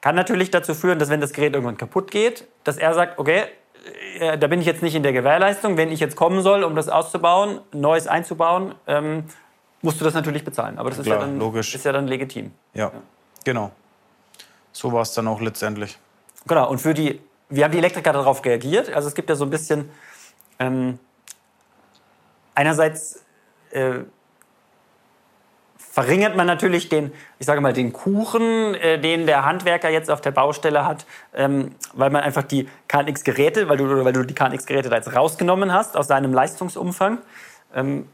Kann 0.00 0.14
natürlich 0.14 0.50
dazu 0.50 0.72
führen, 0.72 0.98
dass 0.98 1.10
wenn 1.10 1.20
das 1.20 1.34
Gerät 1.34 1.52
irgendwann 1.52 1.76
kaputt 1.76 2.10
geht, 2.10 2.48
dass 2.64 2.78
er 2.78 2.94
sagt, 2.94 3.18
okay, 3.18 3.44
äh, 4.18 4.38
da 4.38 4.46
bin 4.46 4.60
ich 4.60 4.66
jetzt 4.66 4.82
nicht 4.82 4.94
in 4.94 5.02
der 5.02 5.12
Gewährleistung. 5.12 5.76
Wenn 5.76 5.90
ich 5.92 6.00
jetzt 6.00 6.16
kommen 6.16 6.42
soll, 6.42 6.64
um 6.64 6.74
das 6.74 6.88
auszubauen, 6.88 7.60
Neues 7.72 8.06
einzubauen, 8.06 8.74
ähm, 8.86 9.24
musst 9.82 10.00
du 10.00 10.04
das 10.04 10.14
natürlich 10.14 10.44
bezahlen. 10.44 10.78
Aber 10.78 10.90
das 10.90 11.02
Klar, 11.02 11.18
ist, 11.18 11.22
ja 11.22 11.26
dann, 11.26 11.38
logisch. 11.38 11.74
ist 11.74 11.84
ja 11.84 11.92
dann 11.92 12.06
legitim. 12.06 12.52
Ja, 12.74 12.86
ja. 12.86 12.92
genau. 13.44 13.70
So 14.72 14.92
war 14.92 15.02
es 15.02 15.12
dann 15.14 15.28
auch 15.28 15.40
letztendlich. 15.40 15.98
Genau, 16.46 16.68
und 16.68 16.78
für 16.80 16.94
die, 16.94 17.20
wie 17.48 17.64
haben 17.64 17.72
die 17.72 17.78
Elektriker 17.78 18.12
darauf 18.12 18.44
reagiert? 18.44 18.92
Also 18.92 19.08
es 19.08 19.14
gibt 19.14 19.28
ja 19.28 19.36
so 19.36 19.44
ein 19.44 19.50
bisschen, 19.50 19.90
ähm, 20.58 20.98
einerseits 22.54 23.24
äh, 23.70 24.00
verringert 25.96 26.36
man 26.36 26.46
natürlich 26.46 26.90
den, 26.90 27.10
ich 27.38 27.46
sage 27.46 27.62
mal, 27.62 27.72
den 27.72 27.90
Kuchen, 27.94 28.74
äh, 28.74 29.00
den 29.00 29.24
der 29.24 29.46
Handwerker 29.46 29.88
jetzt 29.88 30.10
auf 30.10 30.20
der 30.20 30.30
Baustelle 30.30 30.84
hat, 30.84 31.06
ähm, 31.34 31.74
weil 31.94 32.10
man 32.10 32.22
einfach 32.22 32.42
die 32.42 32.68
KNX-Geräte, 32.88 33.70
weil 33.70 33.78
du, 33.78 34.04
weil 34.04 34.12
du 34.12 34.22
die 34.22 34.34
KNX-Geräte 34.34 34.90
da 34.90 34.96
jetzt 34.96 35.16
rausgenommen 35.16 35.72
hast 35.72 35.96
aus 35.96 36.08
seinem 36.08 36.34
Leistungsumfang. 36.34 37.16
Ähm, 37.74 38.06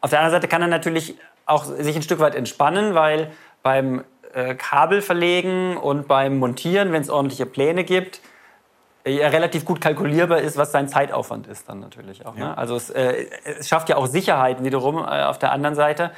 auf 0.00 0.10
der 0.10 0.18
anderen 0.18 0.40
Seite 0.40 0.48
kann 0.48 0.62
er 0.62 0.66
natürlich 0.66 1.16
auch 1.46 1.62
sich 1.62 1.94
ein 1.94 2.02
Stück 2.02 2.18
weit 2.18 2.34
entspannen, 2.34 2.96
weil 2.96 3.30
beim 3.62 4.02
äh, 4.34 4.56
Kabelverlegen 4.56 5.76
und 5.76 6.08
beim 6.08 6.38
Montieren, 6.38 6.90
wenn 6.90 7.02
es 7.02 7.08
ordentliche 7.08 7.46
Pläne 7.46 7.84
gibt, 7.84 8.20
relativ 9.16 9.64
gut 9.64 9.80
kalkulierbar 9.80 10.40
ist, 10.40 10.56
was 10.56 10.72
sein 10.72 10.88
Zeitaufwand 10.88 11.46
ist 11.46 11.68
dann 11.68 11.80
natürlich 11.80 12.26
auch. 12.26 12.34
Ne? 12.34 12.40
Ja. 12.40 12.54
Also 12.54 12.76
es, 12.76 12.90
äh, 12.90 13.26
es, 13.44 13.68
schafft 13.68 13.88
ja 13.88 13.96
auch 13.96 14.06
Sicherheit 14.06 14.62
wiederum 14.62 14.98
äh, 14.98 15.24
auf 15.24 15.38
der 15.38 15.52
anderen 15.52 15.74
Seite, 15.74 16.10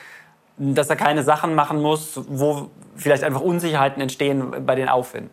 dass 0.57 0.91
er 0.91 0.97
keine 0.97 1.23
Sachen 1.23 1.55
machen 1.55 1.81
muss, 1.81 2.21
wo 2.29 2.71
vielleicht 2.97 3.25
einfach 3.25 3.41
Unsicherheiten 3.41 4.03
entstehen 4.03 4.67
bei 4.67 4.75
den 4.75 4.89
Aufwänden. 4.89 5.31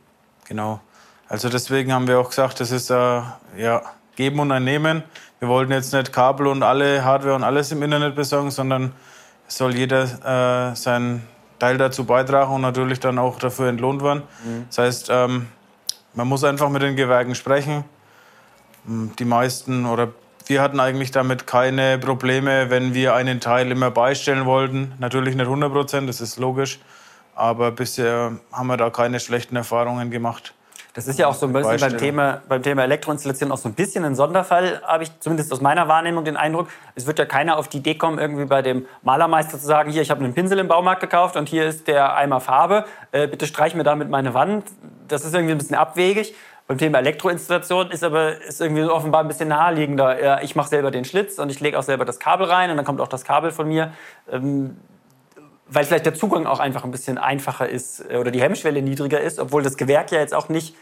Genau. 0.48 0.80
Also 1.28 1.50
deswegen 1.50 1.92
haben 1.92 2.08
wir 2.08 2.20
auch 2.20 2.30
gesagt, 2.30 2.60
das 2.60 2.72
ist 2.72 2.90
äh, 2.90 3.22
ja 3.58 3.82
Geben 4.16 4.40
und 4.40 4.52
ein 4.52 4.64
Nehmen. 4.64 5.04
Wir 5.40 5.50
wollten 5.50 5.72
jetzt 5.72 5.94
nicht 5.94 6.14
Kabel 6.14 6.48
und 6.48 6.64
alle 6.64 7.04
Hardware 7.04 7.36
und 7.36 7.44
alles 7.44 7.72
im 7.72 7.84
Internet 7.84 8.16
besorgen, 8.16 8.50
sondern 8.50 8.94
es 9.48 9.58
soll 9.58 9.76
jeder 9.76 10.72
äh, 10.72 10.76
seinen 10.76 11.28
Teil 11.60 11.78
dazu 11.78 12.06
beitragen 12.06 12.54
und 12.54 12.62
natürlich 12.62 13.00
dann 13.00 13.20
auch 13.20 13.38
dafür 13.40 13.68
entlohnt 13.68 14.04
werden. 14.04 14.24
Mhm. 14.44 14.66
Das 14.68 14.78
heißt, 14.78 15.10
ähm, 15.12 15.48
man 16.18 16.28
muss 16.28 16.44
einfach 16.44 16.70
mit 16.70 16.82
den 16.82 16.96
Gewerken 16.96 17.36
sprechen. 17.36 17.86
Hm, 18.86 19.12
die 19.18 19.26
meisten 19.26 19.86
oder 19.86 20.10
wir 20.48 20.62
hatten 20.62 20.80
eigentlich 20.80 21.12
damit 21.12 21.46
keine 21.46 22.00
Probleme, 22.00 22.70
wenn 22.72 22.94
wir 22.94 23.14
einen 23.14 23.40
Teil 23.40 23.70
immer 23.72 23.92
beistellen 23.92 24.46
wollten. 24.46 24.94
Natürlich 24.98 25.36
nicht 25.36 25.46
100 25.46 25.72
Prozent, 25.72 26.10
das 26.10 26.20
ist 26.20 26.40
logisch. 26.40 26.80
Aber 27.36 27.72
bisher 27.72 28.40
haben 28.52 28.68
wir 28.68 28.78
da 28.78 28.90
keine 28.90 29.20
schlechten 29.20 29.56
Erfahrungen 29.56 30.10
gemacht. 30.10 30.56
Das 30.98 31.08
ist 31.08 31.20
ja 31.20 31.28
auch 31.28 31.36
so 31.36 31.46
ein 31.46 31.54
bisschen 31.54 31.80
beim 31.80 31.98
Thema, 32.00 32.42
beim 32.50 32.64
Thema 32.64 32.84
Elektroinstallation 32.84 33.52
auch 33.52 33.60
so 33.60 33.70
ein 33.70 33.76
bisschen 33.76 34.04
ein 34.04 34.16
Sonderfall, 34.16 34.82
habe 34.84 35.04
ich 35.04 35.12
zumindest 35.20 35.54
aus 35.54 35.62
meiner 35.62 35.88
Wahrnehmung 35.88 36.26
den 36.26 36.38
Eindruck. 36.38 36.70
Es 36.96 37.06
wird 37.06 37.20
ja 37.20 37.26
keiner 37.26 37.60
auf 37.60 37.68
die 37.68 37.78
Idee 37.78 37.94
kommen, 37.94 38.18
irgendwie 38.18 38.46
bei 38.46 38.64
dem 38.64 38.88
Malermeister 39.04 39.60
zu 39.60 39.66
sagen, 39.68 39.92
hier, 39.92 40.02
ich 40.02 40.10
habe 40.10 40.24
einen 40.24 40.34
Pinsel 40.34 40.58
im 40.58 40.68
Baumarkt 40.68 41.02
gekauft 41.02 41.36
und 41.36 41.50
hier 41.50 41.66
ist 41.66 41.88
der 41.88 42.16
Eimer 42.16 42.40
Farbe, 42.40 42.86
äh, 43.12 43.28
bitte 43.28 43.46
streich 43.46 43.76
mir 43.76 43.84
damit 43.84 44.10
meine 44.10 44.34
Wand. 44.34 44.66
Das 45.08 45.24
ist 45.24 45.36
irgendwie 45.36 45.52
ein 45.52 45.60
bisschen 45.60 45.76
abwegig. 45.76 46.34
Beim 46.66 46.80
Thema 46.80 46.98
Elektroinstallation 46.98 47.92
ist 47.92 48.04
aber 48.04 48.42
ist 48.42 48.60
irgendwie 48.60 48.82
offenbar 48.82 49.22
ein 49.22 49.28
bisschen 49.28 49.50
naheliegender. 49.50 50.20
Ja, 50.20 50.42
ich 50.42 50.56
mache 50.56 50.70
selber 50.70 50.90
den 50.90 51.06
Schlitz 51.06 51.38
und 51.38 51.52
ich 51.52 51.60
lege 51.60 51.78
auch 51.78 51.84
selber 51.84 52.06
das 52.06 52.18
Kabel 52.18 52.48
rein 52.48 52.72
und 52.72 52.76
dann 52.76 52.86
kommt 52.86 53.02
auch 53.02 53.08
das 53.08 53.24
Kabel 53.24 53.52
von 53.52 53.68
mir. 53.68 53.94
Ähm, 54.32 54.78
weil 55.70 55.84
vielleicht 55.84 56.06
der 56.06 56.14
Zugang 56.14 56.46
auch 56.46 56.60
einfach 56.60 56.84
ein 56.84 56.92
bisschen 56.92 57.18
einfacher 57.18 57.68
ist 57.68 58.04
äh, 58.10 58.18
oder 58.18 58.32
die 58.32 58.42
Hemmschwelle 58.42 58.82
niedriger 58.82 59.20
ist, 59.20 59.40
obwohl 59.40 59.64
das 59.64 59.78
Gewerk 59.78 60.12
ja 60.12 60.20
jetzt 60.20 60.34
auch 60.34 60.50
nicht, 60.50 60.76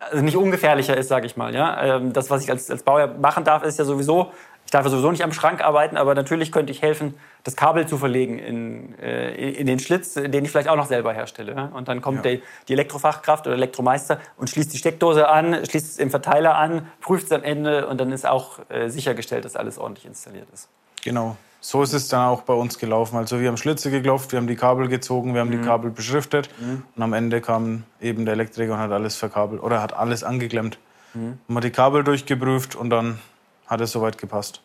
also 0.00 0.22
nicht 0.22 0.36
ungefährlicher 0.36 0.96
ist, 0.96 1.08
sage 1.08 1.26
ich 1.26 1.36
mal. 1.36 1.54
Ja? 1.54 1.96
Ähm, 1.96 2.12
das, 2.12 2.30
was 2.30 2.42
ich 2.42 2.50
als, 2.50 2.70
als 2.70 2.82
Bauherr 2.82 3.06
machen 3.06 3.44
darf, 3.44 3.62
ist 3.62 3.78
ja 3.78 3.84
sowieso, 3.84 4.32
ich 4.64 4.70
darf 4.70 4.84
ja 4.84 4.90
sowieso 4.90 5.10
nicht 5.10 5.22
am 5.22 5.32
Schrank 5.32 5.62
arbeiten, 5.62 5.96
aber 5.96 6.14
natürlich 6.14 6.50
könnte 6.50 6.72
ich 6.72 6.82
helfen, 6.82 7.14
das 7.44 7.56
Kabel 7.56 7.86
zu 7.86 7.98
verlegen 7.98 8.38
in, 8.38 8.98
äh, 8.98 9.50
in 9.50 9.66
den 9.66 9.78
Schlitz, 9.78 10.14
den 10.14 10.44
ich 10.44 10.50
vielleicht 10.50 10.68
auch 10.68 10.76
noch 10.76 10.86
selber 10.86 11.12
herstelle. 11.12 11.54
Ja? 11.54 11.64
Und 11.66 11.88
dann 11.88 12.00
kommt 12.00 12.24
ja. 12.24 12.32
der, 12.32 12.40
die 12.68 12.72
Elektrofachkraft 12.72 13.46
oder 13.46 13.54
Elektromeister 13.54 14.18
und 14.36 14.50
schließt 14.50 14.72
die 14.72 14.78
Steckdose 14.78 15.28
an, 15.28 15.64
schließt 15.66 15.92
es 15.92 15.98
im 15.98 16.10
Verteiler 16.10 16.56
an, 16.56 16.88
prüft 17.00 17.26
es 17.26 17.32
am 17.32 17.44
Ende 17.44 17.86
und 17.86 18.00
dann 18.00 18.10
ist 18.10 18.26
auch 18.26 18.58
äh, 18.70 18.88
sichergestellt, 18.88 19.44
dass 19.44 19.56
alles 19.56 19.78
ordentlich 19.78 20.06
installiert 20.06 20.48
ist. 20.52 20.68
Genau. 21.04 21.36
So 21.64 21.80
ist 21.80 21.92
es 21.92 22.08
dann 22.08 22.26
auch 22.26 22.42
bei 22.42 22.54
uns 22.54 22.76
gelaufen. 22.76 23.16
Also 23.16 23.38
wir 23.40 23.46
haben 23.46 23.56
Schlitze 23.56 23.92
geklopft, 23.92 24.32
wir 24.32 24.38
haben 24.38 24.48
die 24.48 24.56
Kabel 24.56 24.88
gezogen, 24.88 25.32
wir 25.32 25.40
haben 25.40 25.48
mhm. 25.48 25.62
die 25.62 25.66
Kabel 25.66 25.92
beschriftet 25.92 26.50
mhm. 26.58 26.82
und 26.96 27.02
am 27.02 27.12
Ende 27.12 27.40
kam 27.40 27.84
eben 28.00 28.24
der 28.24 28.34
Elektriker 28.34 28.72
und 28.72 28.80
hat 28.80 28.90
alles 28.90 29.14
verkabelt 29.14 29.62
oder 29.62 29.80
hat 29.80 29.92
alles 29.92 30.24
angeklemmt. 30.24 30.78
Mhm. 31.14 31.38
Man 31.46 31.58
hat 31.58 31.64
die 31.64 31.70
Kabel 31.70 32.02
durchgeprüft 32.02 32.74
und 32.74 32.90
dann 32.90 33.20
hat 33.68 33.80
es 33.80 33.92
soweit 33.92 34.18
gepasst. 34.18 34.60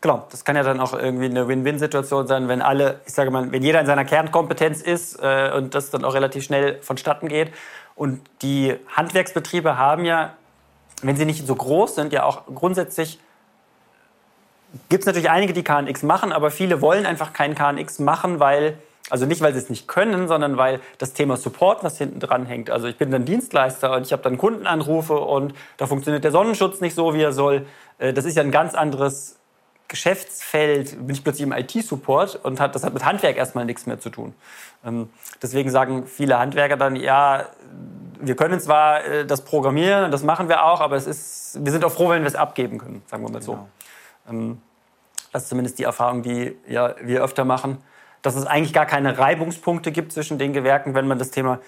Genau, 0.00 0.28
das 0.30 0.44
kann 0.44 0.54
ja 0.54 0.62
dann 0.62 0.78
auch 0.78 0.92
irgendwie 0.92 1.24
eine 1.24 1.48
Win-Win-Situation 1.48 2.28
sein, 2.28 2.46
wenn 2.46 2.62
alle, 2.62 3.00
ich 3.06 3.12
sage 3.12 3.32
mal, 3.32 3.50
wenn 3.50 3.64
jeder 3.64 3.80
in 3.80 3.86
seiner 3.86 4.04
Kernkompetenz 4.04 4.82
ist 4.82 5.18
äh, 5.20 5.50
und 5.52 5.74
das 5.74 5.90
dann 5.90 6.04
auch 6.04 6.14
relativ 6.14 6.44
schnell 6.44 6.80
vonstatten 6.80 7.26
geht. 7.26 7.50
Und 7.96 8.20
die 8.42 8.76
Handwerksbetriebe 8.94 9.78
haben 9.78 10.04
ja, 10.04 10.34
wenn 11.02 11.16
sie 11.16 11.24
nicht 11.24 11.44
so 11.44 11.56
groß 11.56 11.96
sind, 11.96 12.12
ja 12.12 12.22
auch 12.22 12.42
grundsätzlich 12.54 13.18
gibt 14.88 15.02
es 15.02 15.06
natürlich 15.06 15.30
einige, 15.30 15.52
die 15.52 15.62
KNX 15.62 16.02
machen, 16.02 16.32
aber 16.32 16.50
viele 16.50 16.80
wollen 16.80 17.06
einfach 17.06 17.32
kein 17.32 17.54
KNX 17.54 17.98
machen, 17.98 18.40
weil, 18.40 18.78
also 19.10 19.26
nicht, 19.26 19.40
weil 19.40 19.52
sie 19.52 19.58
es 19.58 19.70
nicht 19.70 19.88
können, 19.88 20.28
sondern 20.28 20.56
weil 20.56 20.80
das 20.98 21.12
Thema 21.12 21.36
Support, 21.36 21.84
was 21.84 21.98
hinten 21.98 22.20
dran 22.20 22.46
hängt. 22.46 22.70
Also 22.70 22.86
ich 22.86 22.96
bin 22.96 23.10
dann 23.10 23.24
Dienstleister 23.24 23.92
und 23.92 24.02
ich 24.06 24.12
habe 24.12 24.22
dann 24.22 24.38
Kundenanrufe 24.38 25.18
und 25.18 25.54
da 25.76 25.86
funktioniert 25.86 26.24
der 26.24 26.32
Sonnenschutz 26.32 26.80
nicht 26.80 26.94
so, 26.94 27.14
wie 27.14 27.22
er 27.22 27.32
soll. 27.32 27.66
Äh, 27.98 28.12
das 28.12 28.24
ist 28.24 28.36
ja 28.36 28.42
ein 28.42 28.50
ganz 28.50 28.74
anderes 28.74 29.36
Geschäftsfeld, 29.88 31.06
bin 31.06 31.14
ich 31.14 31.22
plötzlich 31.22 31.46
im 31.46 31.52
IT-Support 31.52 32.44
und 32.44 32.58
das 32.58 32.82
hat 32.82 32.92
mit 32.92 33.04
Handwerk 33.04 33.36
erstmal 33.36 33.64
nichts 33.64 33.86
mehr 33.86 34.00
zu 34.00 34.10
tun. 34.10 34.34
Ähm, 34.84 35.08
deswegen 35.40 35.70
sagen 35.70 36.06
viele 36.06 36.38
Handwerker 36.38 36.76
dann, 36.76 36.96
ja, 36.96 37.46
wir 38.20 38.34
können 38.34 38.58
zwar 38.60 39.04
äh, 39.04 39.26
das 39.26 39.42
programmieren, 39.42 40.10
das 40.10 40.24
machen 40.24 40.48
wir 40.48 40.64
auch, 40.64 40.80
aber 40.80 40.96
es 40.96 41.06
ist, 41.06 41.64
wir 41.64 41.70
sind 41.70 41.84
auch 41.84 41.92
froh, 41.92 42.08
wenn 42.08 42.22
wir 42.22 42.28
es 42.28 42.34
abgeben 42.34 42.78
können, 42.78 43.02
sagen 43.06 43.22
wir 43.22 43.30
mal 43.30 43.42
so. 43.42 43.68
Ähm, 44.28 44.60
das 45.32 45.44
ist 45.44 45.48
zumindest 45.50 45.78
die 45.78 45.84
Erfahrung, 45.84 46.22
die 46.22 46.56
ja, 46.66 46.94
wir 47.02 47.22
öfter 47.22 47.44
machen, 47.44 47.78
dass 48.22 48.36
es 48.36 48.46
eigentlich 48.46 48.72
gar 48.72 48.86
keine 48.86 49.18
Reibungspunkte 49.18 49.92
gibt 49.92 50.12
zwischen 50.12 50.38
den 50.38 50.52
Gewerken, 50.52 50.94
wenn 50.94 51.06
man 51.06 51.18
das 51.18 51.30
Thema 51.30 51.60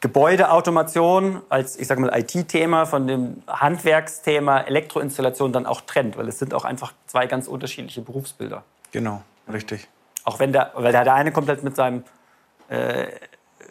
Gebäudeautomation 0.00 1.40
als, 1.48 1.78
ich 1.78 1.86
sage 1.86 2.00
mal, 2.00 2.12
IT-Thema 2.14 2.84
von 2.84 3.06
dem 3.06 3.42
Handwerksthema 3.48 4.60
Elektroinstallation 4.60 5.52
dann 5.52 5.66
auch 5.66 5.80
trennt, 5.80 6.18
weil 6.18 6.28
es 6.28 6.38
sind 6.38 6.52
auch 6.52 6.64
einfach 6.64 6.92
zwei 7.06 7.26
ganz 7.26 7.48
unterschiedliche 7.48 8.02
Berufsbilder. 8.02 8.64
Genau, 8.92 9.22
richtig. 9.50 9.88
Auch 10.24 10.38
wenn 10.40 10.52
der, 10.52 10.72
weil 10.74 10.92
der, 10.92 11.04
der 11.04 11.14
eine 11.14 11.32
kommt 11.32 11.48
halt 11.48 11.62
mit 11.62 11.76
seinem 11.76 12.04
äh, 12.68 13.06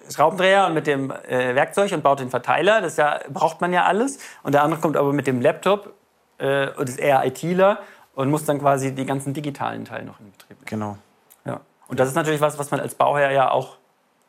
Schraubendreher 0.10 0.66
und 0.68 0.74
mit 0.74 0.88
dem 0.88 1.12
äh, 1.12 1.56
Werkzeug 1.56 1.92
und 1.92 2.04
baut 2.04 2.20
den 2.20 2.30
Verteiler, 2.30 2.82
das 2.82 2.98
ja, 2.98 3.20
braucht 3.30 3.62
man 3.62 3.72
ja 3.72 3.86
alles. 3.86 4.20
Und 4.44 4.54
der 4.54 4.64
andere 4.64 4.82
kommt 4.82 4.98
aber 4.98 5.14
mit 5.14 5.28
dem 5.28 5.40
Laptop 5.40 5.94
äh, 6.40 6.70
und 6.70 6.90
ist 6.90 7.00
eher 7.00 7.26
ITler 7.26 7.80
und 8.16 8.30
muss 8.30 8.46
dann 8.46 8.60
quasi 8.60 8.94
die 8.94 9.06
ganzen 9.06 9.34
digitalen 9.34 9.86
Teile 9.86 10.06
noch 10.06 10.20
in 10.20 10.32
Betrieb 10.32 10.58
nehmen. 10.58 10.66
Genau. 10.66 10.98
Ja. 11.46 11.62
Und 11.88 12.00
das 12.00 12.10
ist 12.10 12.16
natürlich 12.16 12.42
was, 12.42 12.58
was 12.58 12.72
man 12.72 12.80
als 12.80 12.96
Bauherr 12.96 13.32
ja 13.32 13.52
auch 13.52 13.78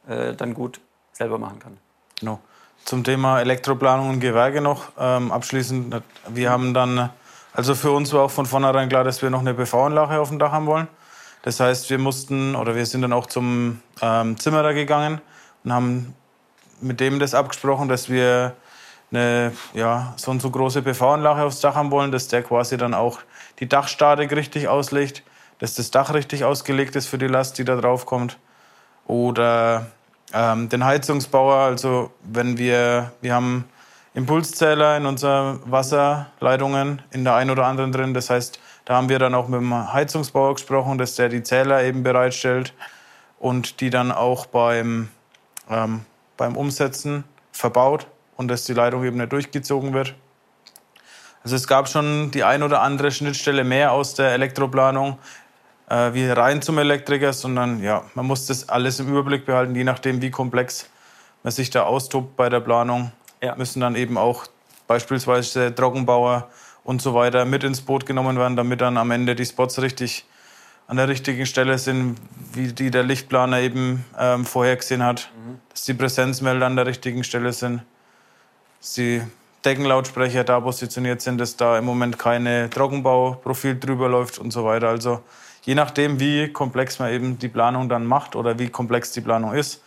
äh, 0.09 0.35
dann 0.35 0.55
gut 0.55 0.81
selber 1.13 1.39
machen 1.39 1.59
kann. 1.59 1.77
Genau. 2.19 2.41
Zum 2.85 3.05
Thema 3.05 3.41
Elektroplanung 3.41 4.11
und 4.11 4.21
Gewerke 4.21 4.61
noch 4.61 4.93
ähm, 4.99 5.33
abschließend. 5.33 6.03
Wir 6.29 6.51
haben 6.51 6.75
dann, 6.75 7.11
also 7.55 7.75
für 7.75 7.91
uns 7.91 8.13
war 8.13 8.23
auch 8.25 8.31
von 8.31 8.47
vornherein 8.47 8.89
klar, 8.89 9.05
dass 9.05 9.23
wir 9.23 9.31
noch 9.31 9.41
eine 9.41 9.55
PV-Anlage 9.55 10.21
auf 10.21 10.29
dem 10.29 10.39
Dach 10.39 10.53
haben 10.53 10.67
wollen. 10.67 10.89
Das 11.43 11.61
heißt, 11.61 11.89
wir 11.91 11.99
mussten 11.99 12.57
oder 12.57 12.75
wir 12.75 12.85
sind 12.87 13.03
dann 13.03 13.13
auch 13.13 13.27
zum 13.27 13.81
ähm, 14.01 14.39
Zimmerer 14.39 14.75
gegangen 14.75 15.21
und 15.63 15.73
haben 15.73 16.15
mit 16.81 17.01
dem 17.01 17.19
das 17.19 17.35
abgesprochen, 17.35 17.89
dass 17.89 18.09
wir 18.09 18.55
eine 19.11 19.53
ja, 19.73 20.15
so 20.17 20.31
und 20.31 20.43
so 20.43 20.51
große 20.51 20.83
PV-Anlage 20.83 21.43
aufs 21.43 21.61
Dach 21.61 21.75
haben 21.75 21.91
wollen, 21.91 22.13
dass 22.13 22.29
der 22.29 22.43
quasi 22.43 22.77
dann 22.77 22.95
auch 22.95 23.21
die 23.61 23.69
Dachstatik 23.69 24.33
richtig 24.33 24.69
auslegt, 24.69 25.23
dass 25.59 25.75
das 25.75 25.91
Dach 25.91 26.13
richtig 26.13 26.45
ausgelegt 26.45 26.97
ist 26.97 27.07
für 27.07 27.19
die 27.19 27.27
Last, 27.27 27.59
die 27.59 27.65
da 27.65 27.77
drauf 27.77 28.07
kommt. 28.07 28.39
Oder 29.07 29.87
ähm, 30.33 30.69
den 30.69 30.85
Heizungsbauer, 30.85 31.57
also 31.57 32.11
wenn 32.23 32.59
wir, 32.59 33.13
wir 33.21 33.35
haben 33.35 33.65
Impulszähler 34.15 34.97
in 34.97 35.07
unseren 35.07 35.61
Wasserleitungen 35.65 37.03
in 37.11 37.25
der 37.25 37.35
einen 37.35 37.51
oder 37.51 37.67
anderen 37.67 37.91
drin. 37.93 38.15
Das 38.15 38.31
heißt, 38.31 38.61
da 38.85 38.95
haben 38.95 39.09
wir 39.09 39.19
dann 39.19 39.35
auch 39.35 39.49
mit 39.49 39.61
dem 39.61 39.93
Heizungsbauer 39.93 40.55
gesprochen, 40.55 40.99
dass 40.99 41.17
der 41.17 41.29
die 41.29 41.43
Zähler 41.43 41.83
eben 41.83 42.03
bereitstellt 42.03 42.75
und 43.41 43.81
die 43.81 43.91
dann 43.91 44.13
auch 44.13 44.47
beim, 44.47 45.09
ähm, 45.69 46.05
beim 46.37 46.57
Umsetzen 46.57 47.25
verbaut 47.51 48.07
und 48.37 48.49
dass 48.49 48.65
die 48.65 48.73
Leitung 48.73 49.05
eben 49.05 49.17
nicht 49.17 49.33
durchgezogen 49.33 49.93
wird. 49.95 50.15
Also 51.45 51.57
es 51.57 51.69
gab 51.69 51.89
schon 51.89 52.31
die 52.31 52.43
ein 52.43 52.63
oder 52.63 52.81
andere 52.81 53.11
Schnittstelle 53.11 53.65
mehr 53.65 53.93
aus 53.93 54.15
der 54.15 54.33
Elektroplanung 54.33 55.19
äh, 55.91 56.15
wie 56.15 56.27
rein 56.27 56.63
zum 56.63 56.79
Elektriker, 56.79 57.35
sondern 57.35 57.83
ja, 57.83 58.03
man 58.15 58.27
muss 58.27 58.47
das 58.47 58.71
alles 58.71 58.99
im 58.99 59.09
Überblick 59.09 59.45
behalten, 59.45 59.75
je 59.75 59.85
nachdem, 59.85 60.23
wie 60.23 60.31
komplex 60.31 60.89
man 61.43 61.53
sich 61.53 61.69
da 61.69 61.83
austobt 61.83 62.37
bei 62.37 62.49
der 62.49 62.61
Planung. 62.61 63.13
Ja. 63.43 63.55
Müssen 63.57 63.81
dann 63.81 63.95
eben 63.95 64.17
auch 64.17 64.47
beispielsweise 64.87 65.75
Trockenbauer 65.75 66.49
und 66.83 67.03
so 67.03 67.13
weiter 67.13 67.45
mit 67.45 67.63
ins 67.63 67.83
Boot 67.83 68.07
genommen 68.07 68.39
werden, 68.39 68.57
damit 68.57 68.81
dann 68.81 68.97
am 68.97 69.11
Ende 69.11 69.35
die 69.35 69.45
Spots 69.45 69.83
richtig 69.83 70.25
an 70.87 70.97
der 70.97 71.09
richtigen 71.09 71.45
Stelle 71.45 71.77
sind, 71.79 72.17
wie 72.53 72.73
die 72.73 72.91
der 72.91 73.03
Lichtplaner 73.03 73.61
eben 73.61 74.05
ähm, 74.19 74.47
vorhergesehen 74.47 75.03
hat, 75.03 75.31
mhm. 75.37 75.59
dass 75.71 75.85
die 75.85 75.95
Präsenzmelder 75.95 76.65
an 76.65 76.77
der 76.77 76.87
richtigen 76.87 77.23
Stelle 77.23 77.53
sind, 77.53 77.83
dass 78.81 78.95
die 78.95 79.23
Deckenlautsprecher 79.65 80.45
da 80.45 80.61
positioniert 80.61 81.21
sind, 81.21 81.39
dass 81.39 81.57
da 81.57 81.79
im 81.79 81.85
Moment 81.85 82.19
keine 82.19 82.69
Trockenbauprofil 82.71 83.79
drüber 83.79 84.09
läuft 84.09 84.39
und 84.39 84.51
so 84.51 84.65
weiter. 84.65 84.89
Also 84.89 85.23
je 85.63 85.75
nachdem, 85.75 86.21
wie 86.21 86.53
komplex 86.53 86.99
man 86.99 87.13
eben 87.13 87.39
die 87.39 87.49
Planung 87.49 87.89
dann 87.89 88.05
macht 88.07 88.37
oder 88.37 88.59
wie 88.59 88.69
komplex 88.69 89.13
die 89.13 89.23
Planung 89.23 89.55
ist, 89.55 89.83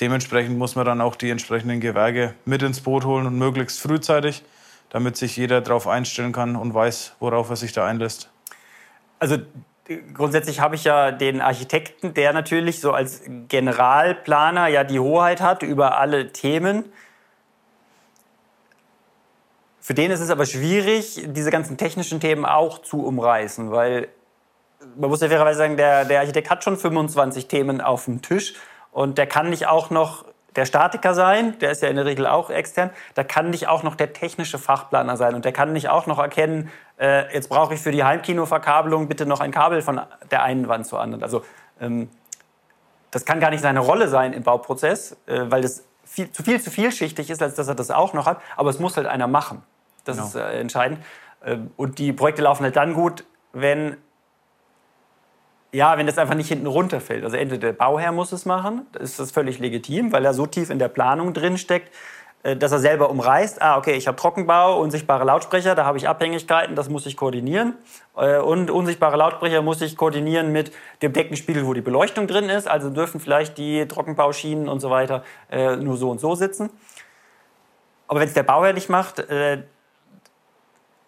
dementsprechend 0.00 0.56
muss 0.56 0.76
man 0.76 0.86
dann 0.86 1.00
auch 1.00 1.16
die 1.16 1.30
entsprechenden 1.30 1.80
Gewerke 1.80 2.34
mit 2.44 2.62
ins 2.62 2.80
Boot 2.80 3.04
holen 3.04 3.26
und 3.26 3.36
möglichst 3.36 3.80
frühzeitig, 3.80 4.42
damit 4.90 5.16
sich 5.16 5.36
jeder 5.36 5.60
darauf 5.60 5.86
einstellen 5.86 6.32
kann 6.32 6.56
und 6.56 6.72
weiß, 6.72 7.16
worauf 7.20 7.50
er 7.50 7.56
sich 7.56 7.72
da 7.72 7.86
einlässt. 7.86 8.30
Also 9.18 9.36
grundsätzlich 10.14 10.60
habe 10.60 10.74
ich 10.74 10.84
ja 10.84 11.12
den 11.12 11.40
Architekten, 11.40 12.14
der 12.14 12.32
natürlich 12.32 12.80
so 12.80 12.92
als 12.92 13.22
Generalplaner 13.48 14.68
ja 14.68 14.84
die 14.84 15.00
Hoheit 15.00 15.40
hat 15.40 15.62
über 15.62 15.98
alle 15.98 16.32
Themen. 16.32 16.86
Für 19.84 19.94
den 19.94 20.12
ist 20.12 20.20
es 20.20 20.30
aber 20.30 20.46
schwierig, 20.46 21.24
diese 21.26 21.50
ganzen 21.50 21.76
technischen 21.76 22.20
Themen 22.20 22.46
auch 22.46 22.78
zu 22.78 23.04
umreißen, 23.04 23.72
weil 23.72 24.06
man 24.96 25.10
muss 25.10 25.20
ja 25.20 25.28
fairerweise 25.28 25.58
sagen, 25.58 25.76
der, 25.76 26.04
der 26.04 26.20
Architekt 26.20 26.50
hat 26.50 26.62
schon 26.62 26.76
25 26.76 27.48
Themen 27.48 27.80
auf 27.80 28.04
dem 28.04 28.22
Tisch 28.22 28.54
und 28.92 29.18
der 29.18 29.26
kann 29.26 29.50
nicht 29.50 29.66
auch 29.66 29.90
noch 29.90 30.24
der 30.54 30.66
Statiker 30.66 31.14
sein, 31.14 31.58
der 31.58 31.72
ist 31.72 31.82
ja 31.82 31.88
in 31.88 31.96
der 31.96 32.04
Regel 32.04 32.28
auch 32.28 32.48
extern, 32.48 32.90
da 33.14 33.24
kann 33.24 33.50
nicht 33.50 33.66
auch 33.66 33.82
noch 33.82 33.96
der 33.96 34.12
technische 34.12 34.56
Fachplaner 34.56 35.16
sein 35.16 35.34
und 35.34 35.44
der 35.44 35.52
kann 35.52 35.72
nicht 35.72 35.88
auch 35.88 36.06
noch 36.06 36.20
erkennen, 36.20 36.70
äh, 37.00 37.34
jetzt 37.34 37.48
brauche 37.48 37.74
ich 37.74 37.80
für 37.80 37.90
die 37.90 38.04
Heimkinoverkabelung 38.04 39.08
bitte 39.08 39.26
noch 39.26 39.40
ein 39.40 39.50
Kabel 39.50 39.82
von 39.82 40.00
der 40.30 40.44
einen 40.44 40.68
Wand 40.68 40.86
zur 40.86 41.00
anderen. 41.00 41.24
Also 41.24 41.42
ähm, 41.80 42.08
das 43.10 43.24
kann 43.24 43.40
gar 43.40 43.50
nicht 43.50 43.62
seine 43.62 43.80
Rolle 43.80 44.06
sein 44.06 44.32
im 44.32 44.44
Bauprozess, 44.44 45.16
äh, 45.26 45.40
weil 45.48 45.62
das 45.62 45.82
viel, 46.04 46.30
zu 46.30 46.44
viel 46.44 46.60
zu 46.60 46.70
vielschichtig 46.70 47.30
ist, 47.30 47.42
als 47.42 47.56
dass 47.56 47.66
er 47.66 47.74
das 47.74 47.90
auch 47.90 48.12
noch 48.12 48.26
hat, 48.26 48.40
aber 48.56 48.70
es 48.70 48.78
muss 48.78 48.96
halt 48.96 49.08
einer 49.08 49.26
machen. 49.26 49.64
Das 50.04 50.16
genau. 50.16 50.28
ist 50.28 50.34
äh, 50.34 50.60
entscheidend. 50.60 50.98
Ähm, 51.44 51.70
und 51.76 51.98
die 51.98 52.12
Projekte 52.12 52.42
laufen 52.42 52.64
halt 52.64 52.76
dann 52.76 52.94
gut, 52.94 53.24
wenn 53.52 53.96
Ja, 55.74 55.96
wenn 55.96 56.06
das 56.06 56.18
einfach 56.18 56.34
nicht 56.34 56.48
hinten 56.48 56.66
runterfällt. 56.66 57.24
Also 57.24 57.36
entweder 57.36 57.68
der 57.68 57.72
Bauherr 57.72 58.12
muss 58.12 58.32
es 58.32 58.44
machen, 58.44 58.86
das 58.92 59.02
ist 59.02 59.18
das 59.18 59.30
völlig 59.30 59.58
legitim, 59.58 60.12
weil 60.12 60.24
er 60.24 60.34
so 60.34 60.46
tief 60.46 60.68
in 60.68 60.78
der 60.78 60.88
Planung 60.88 61.32
drinsteckt, 61.32 61.90
äh, 62.42 62.56
dass 62.56 62.72
er 62.72 62.78
selber 62.78 63.08
umreißt, 63.08 63.62
ah, 63.62 63.78
okay, 63.78 63.94
ich 63.94 64.06
habe 64.06 64.16
Trockenbau, 64.16 64.80
unsichtbare 64.80 65.24
Lautsprecher, 65.24 65.74
da 65.74 65.84
habe 65.84 65.96
ich 65.96 66.08
Abhängigkeiten, 66.08 66.76
das 66.76 66.88
muss 66.90 67.06
ich 67.06 67.16
koordinieren. 67.16 67.74
Äh, 68.16 68.38
und 68.40 68.70
unsichtbare 68.70 69.16
Lautsprecher 69.16 69.62
muss 69.62 69.80
ich 69.80 69.96
koordinieren 69.96 70.52
mit 70.52 70.72
dem 71.00 71.12
Deckenspiegel, 71.12 71.64
wo 71.64 71.72
die 71.72 71.80
Beleuchtung 71.80 72.26
drin 72.26 72.50
ist. 72.50 72.68
Also 72.68 72.90
dürfen 72.90 73.18
vielleicht 73.20 73.56
die 73.56 73.86
Trockenbauschienen 73.88 74.68
und 74.68 74.80
so 74.80 74.90
weiter 74.90 75.22
äh, 75.50 75.76
nur 75.76 75.96
so 75.96 76.10
und 76.10 76.20
so 76.20 76.34
sitzen. 76.34 76.68
Aber 78.08 78.20
wenn 78.20 78.28
es 78.28 78.34
der 78.34 78.42
Bauherr 78.42 78.74
nicht 78.74 78.90
macht, 78.90 79.24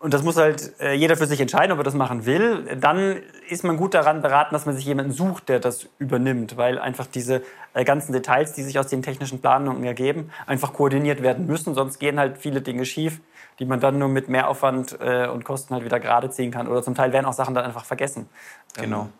und 0.04 0.12
das 0.12 0.22
muss 0.22 0.36
halt 0.36 0.78
äh, 0.80 0.92
jeder 0.92 1.16
für 1.16 1.24
sich 1.24 1.40
entscheiden, 1.40 1.72
ob 1.72 1.78
er 1.78 1.82
das 1.82 1.94
machen 1.94 2.26
will. 2.26 2.76
Dann 2.78 3.22
ist 3.48 3.64
man 3.64 3.78
gut 3.78 3.94
daran 3.94 4.20
beraten, 4.20 4.54
dass 4.54 4.66
man 4.66 4.76
sich 4.76 4.84
jemanden 4.84 5.12
sucht, 5.12 5.48
der 5.48 5.60
das 5.60 5.88
übernimmt, 5.98 6.58
weil 6.58 6.78
einfach 6.78 7.06
diese 7.06 7.40
äh, 7.72 7.84
ganzen 7.84 8.12
Details, 8.12 8.52
die 8.52 8.62
sich 8.62 8.78
aus 8.78 8.88
den 8.88 9.00
technischen 9.00 9.40
Planungen 9.40 9.82
ergeben, 9.82 10.30
einfach 10.44 10.74
koordiniert 10.74 11.22
werden 11.22 11.46
müssen. 11.46 11.72
Sonst 11.72 12.00
gehen 12.00 12.20
halt 12.20 12.36
viele 12.36 12.60
Dinge 12.60 12.84
schief, 12.84 13.22
die 13.58 13.64
man 13.64 13.80
dann 13.80 13.98
nur 13.98 14.08
mit 14.08 14.28
Mehraufwand 14.28 14.98
äh, 15.00 15.26
und 15.26 15.42
Kosten 15.46 15.72
halt 15.72 15.86
wieder 15.86 16.00
gerade 16.00 16.28
ziehen 16.28 16.50
kann. 16.50 16.68
Oder 16.68 16.82
zum 16.82 16.94
Teil 16.94 17.14
werden 17.14 17.24
auch 17.24 17.32
Sachen 17.32 17.54
dann 17.54 17.64
einfach 17.64 17.86
vergessen. 17.86 18.28
Genau. 18.76 19.04
Ähm, 19.04 19.12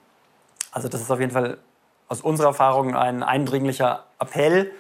also 0.70 0.88
das 0.88 1.00
ist 1.00 1.10
auf 1.10 1.18
jeden 1.18 1.32
Fall 1.32 1.56
aus 2.08 2.20
unserer 2.20 2.48
Erfahrung 2.48 2.94
ein 2.94 3.22
eindringlicher 3.22 4.04
Appell, 4.18 4.70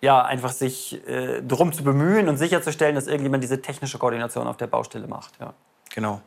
ja, 0.00 0.22
einfach 0.22 0.52
sich 0.52 1.06
äh, 1.08 1.42
darum 1.42 1.72
zu 1.72 1.82
bemühen 1.82 2.28
und 2.28 2.36
sicherzustellen, 2.36 2.94
dass 2.94 3.06
irgendjemand 3.06 3.42
diese 3.42 3.60
technische 3.60 3.98
Koordination 3.98 4.46
auf 4.46 4.56
der 4.56 4.68
Baustelle 4.68 5.08
macht. 5.08 5.32
Ja. 5.40 5.54
Genau. 5.94 6.20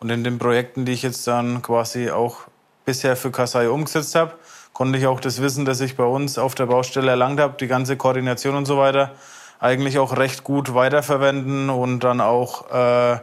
Und 0.00 0.10
in 0.10 0.24
den 0.24 0.38
Projekten, 0.38 0.84
die 0.84 0.92
ich 0.92 1.02
jetzt 1.02 1.26
dann 1.26 1.62
quasi 1.62 2.10
auch 2.10 2.42
bisher 2.84 3.16
für 3.16 3.30
Kasai 3.30 3.68
umgesetzt 3.68 4.14
habe, 4.14 4.34
konnte 4.72 4.98
ich 4.98 5.06
auch 5.06 5.20
das 5.20 5.40
Wissen, 5.40 5.64
das 5.64 5.80
ich 5.80 5.96
bei 5.96 6.04
uns 6.04 6.36
auf 6.36 6.54
der 6.54 6.66
Baustelle 6.66 7.10
erlangt 7.10 7.40
habe, 7.40 7.54
die 7.58 7.68
ganze 7.68 7.96
Koordination 7.96 8.56
und 8.56 8.66
so 8.66 8.76
weiter, 8.76 9.12
eigentlich 9.60 9.98
auch 9.98 10.16
recht 10.16 10.44
gut 10.44 10.74
weiterverwenden 10.74 11.70
und 11.70 12.00
dann 12.00 12.20
auch 12.20 12.70
äh, 12.70 13.18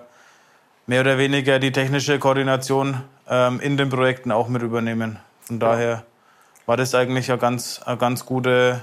mehr 0.88 1.02
oder 1.02 1.18
weniger 1.18 1.60
die 1.60 1.72
technische 1.72 2.18
Koordination 2.18 3.04
ähm, 3.30 3.60
in 3.60 3.78
den 3.78 3.90
Projekten 3.90 4.32
auch 4.32 4.48
mit 4.48 4.62
übernehmen. 4.62 5.20
Von 5.42 5.60
daher 5.60 6.04
war 6.66 6.78
das 6.78 6.96
eigentlich 6.96 7.30
eine 7.30 7.40
ganz, 7.40 7.82
eine 7.84 7.98
ganz 7.98 8.26
gute 8.26 8.82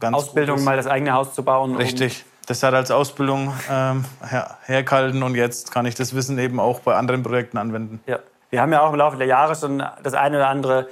Ganz 0.00 0.16
Ausbildung, 0.16 0.64
mal 0.64 0.76
das 0.76 0.86
eigene 0.86 1.12
Haus 1.12 1.34
zu 1.34 1.42
bauen. 1.42 1.76
Richtig. 1.76 2.24
Das 2.46 2.62
hat 2.62 2.74
als 2.74 2.90
Ausbildung 2.90 3.54
ähm, 3.70 4.04
her 4.22 4.58
hergehalten 4.64 5.22
und 5.22 5.34
jetzt 5.34 5.72
kann 5.72 5.86
ich 5.86 5.94
das 5.94 6.14
Wissen 6.14 6.38
eben 6.38 6.60
auch 6.60 6.80
bei 6.80 6.94
anderen 6.94 7.22
Projekten 7.22 7.56
anwenden. 7.56 8.00
Ja. 8.06 8.18
Wir 8.50 8.60
haben 8.60 8.72
ja 8.72 8.82
auch 8.82 8.92
im 8.92 8.98
Laufe 8.98 9.16
der 9.16 9.26
Jahre 9.26 9.56
schon 9.56 9.82
das 10.02 10.14
eine 10.14 10.36
oder 10.36 10.48
andere 10.48 10.88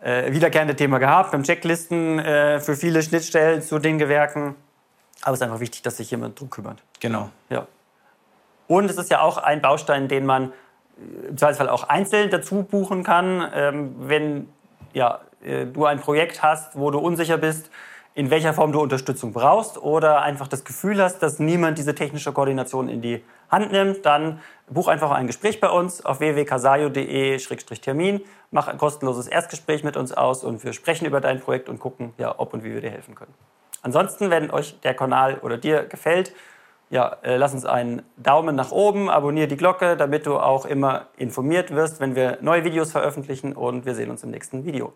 äh, 0.00 0.32
wiederkehrende 0.32 0.76
Thema 0.76 0.98
gehabt, 0.98 1.32
beim 1.32 1.42
Checklisten 1.42 2.18
äh, 2.18 2.60
für 2.60 2.76
viele 2.76 3.02
Schnittstellen 3.02 3.60
zu 3.60 3.78
den 3.78 3.98
Gewerken. 3.98 4.54
Aber 5.22 5.34
es 5.34 5.40
ist 5.40 5.42
einfach 5.42 5.60
wichtig, 5.60 5.82
dass 5.82 5.96
sich 5.96 6.10
jemand 6.10 6.38
drum 6.38 6.48
kümmert. 6.48 6.82
Genau. 7.00 7.30
Ja. 7.50 7.66
Und 8.68 8.88
es 8.88 8.96
ist 8.96 9.10
ja 9.10 9.20
auch 9.20 9.38
ein 9.38 9.60
Baustein, 9.60 10.08
den 10.08 10.24
man 10.24 10.52
im 11.28 11.36
Zweifelsfall 11.36 11.68
auch 11.68 11.84
einzeln 11.84 12.30
dazu 12.30 12.62
buchen 12.62 13.02
kann. 13.02 13.48
Ähm, 13.54 13.94
wenn 13.98 14.48
ja, 14.92 15.20
äh, 15.44 15.66
du 15.66 15.84
ein 15.84 16.00
Projekt 16.00 16.42
hast, 16.42 16.78
wo 16.78 16.90
du 16.90 16.98
unsicher 16.98 17.38
bist, 17.38 17.70
in 18.18 18.30
welcher 18.30 18.52
Form 18.52 18.72
du 18.72 18.80
Unterstützung 18.80 19.32
brauchst 19.32 19.80
oder 19.80 20.22
einfach 20.22 20.48
das 20.48 20.64
Gefühl 20.64 21.00
hast, 21.00 21.20
dass 21.20 21.38
niemand 21.38 21.78
diese 21.78 21.94
technische 21.94 22.32
Koordination 22.32 22.88
in 22.88 23.00
die 23.00 23.22
Hand 23.48 23.70
nimmt, 23.70 24.04
dann 24.04 24.40
buch 24.68 24.88
einfach 24.88 25.12
ein 25.12 25.28
Gespräch 25.28 25.60
bei 25.60 25.70
uns 25.70 26.04
auf 26.04 26.18
www.casayo.de-termin, 26.18 28.22
mach 28.50 28.66
ein 28.66 28.76
kostenloses 28.76 29.28
Erstgespräch 29.28 29.84
mit 29.84 29.96
uns 29.96 30.12
aus 30.12 30.42
und 30.42 30.64
wir 30.64 30.72
sprechen 30.72 31.06
über 31.06 31.20
dein 31.20 31.38
Projekt 31.38 31.68
und 31.68 31.78
gucken, 31.78 32.12
ja, 32.18 32.34
ob 32.36 32.54
und 32.54 32.64
wie 32.64 32.74
wir 32.74 32.80
dir 32.80 32.90
helfen 32.90 33.14
können. 33.14 33.34
Ansonsten, 33.82 34.30
wenn 34.30 34.50
euch 34.50 34.80
der 34.80 34.94
Kanal 34.94 35.38
oder 35.42 35.56
dir 35.56 35.84
gefällt, 35.84 36.32
ja, 36.90 37.18
äh, 37.22 37.36
lass 37.36 37.54
uns 37.54 37.66
einen 37.66 38.02
Daumen 38.16 38.56
nach 38.56 38.72
oben, 38.72 39.08
abonniere 39.08 39.46
die 39.46 39.56
Glocke, 39.56 39.96
damit 39.96 40.26
du 40.26 40.40
auch 40.40 40.66
immer 40.66 41.06
informiert 41.16 41.72
wirst, 41.72 42.00
wenn 42.00 42.16
wir 42.16 42.38
neue 42.40 42.64
Videos 42.64 42.90
veröffentlichen 42.90 43.52
und 43.52 43.86
wir 43.86 43.94
sehen 43.94 44.10
uns 44.10 44.24
im 44.24 44.32
nächsten 44.32 44.64
Video. 44.64 44.92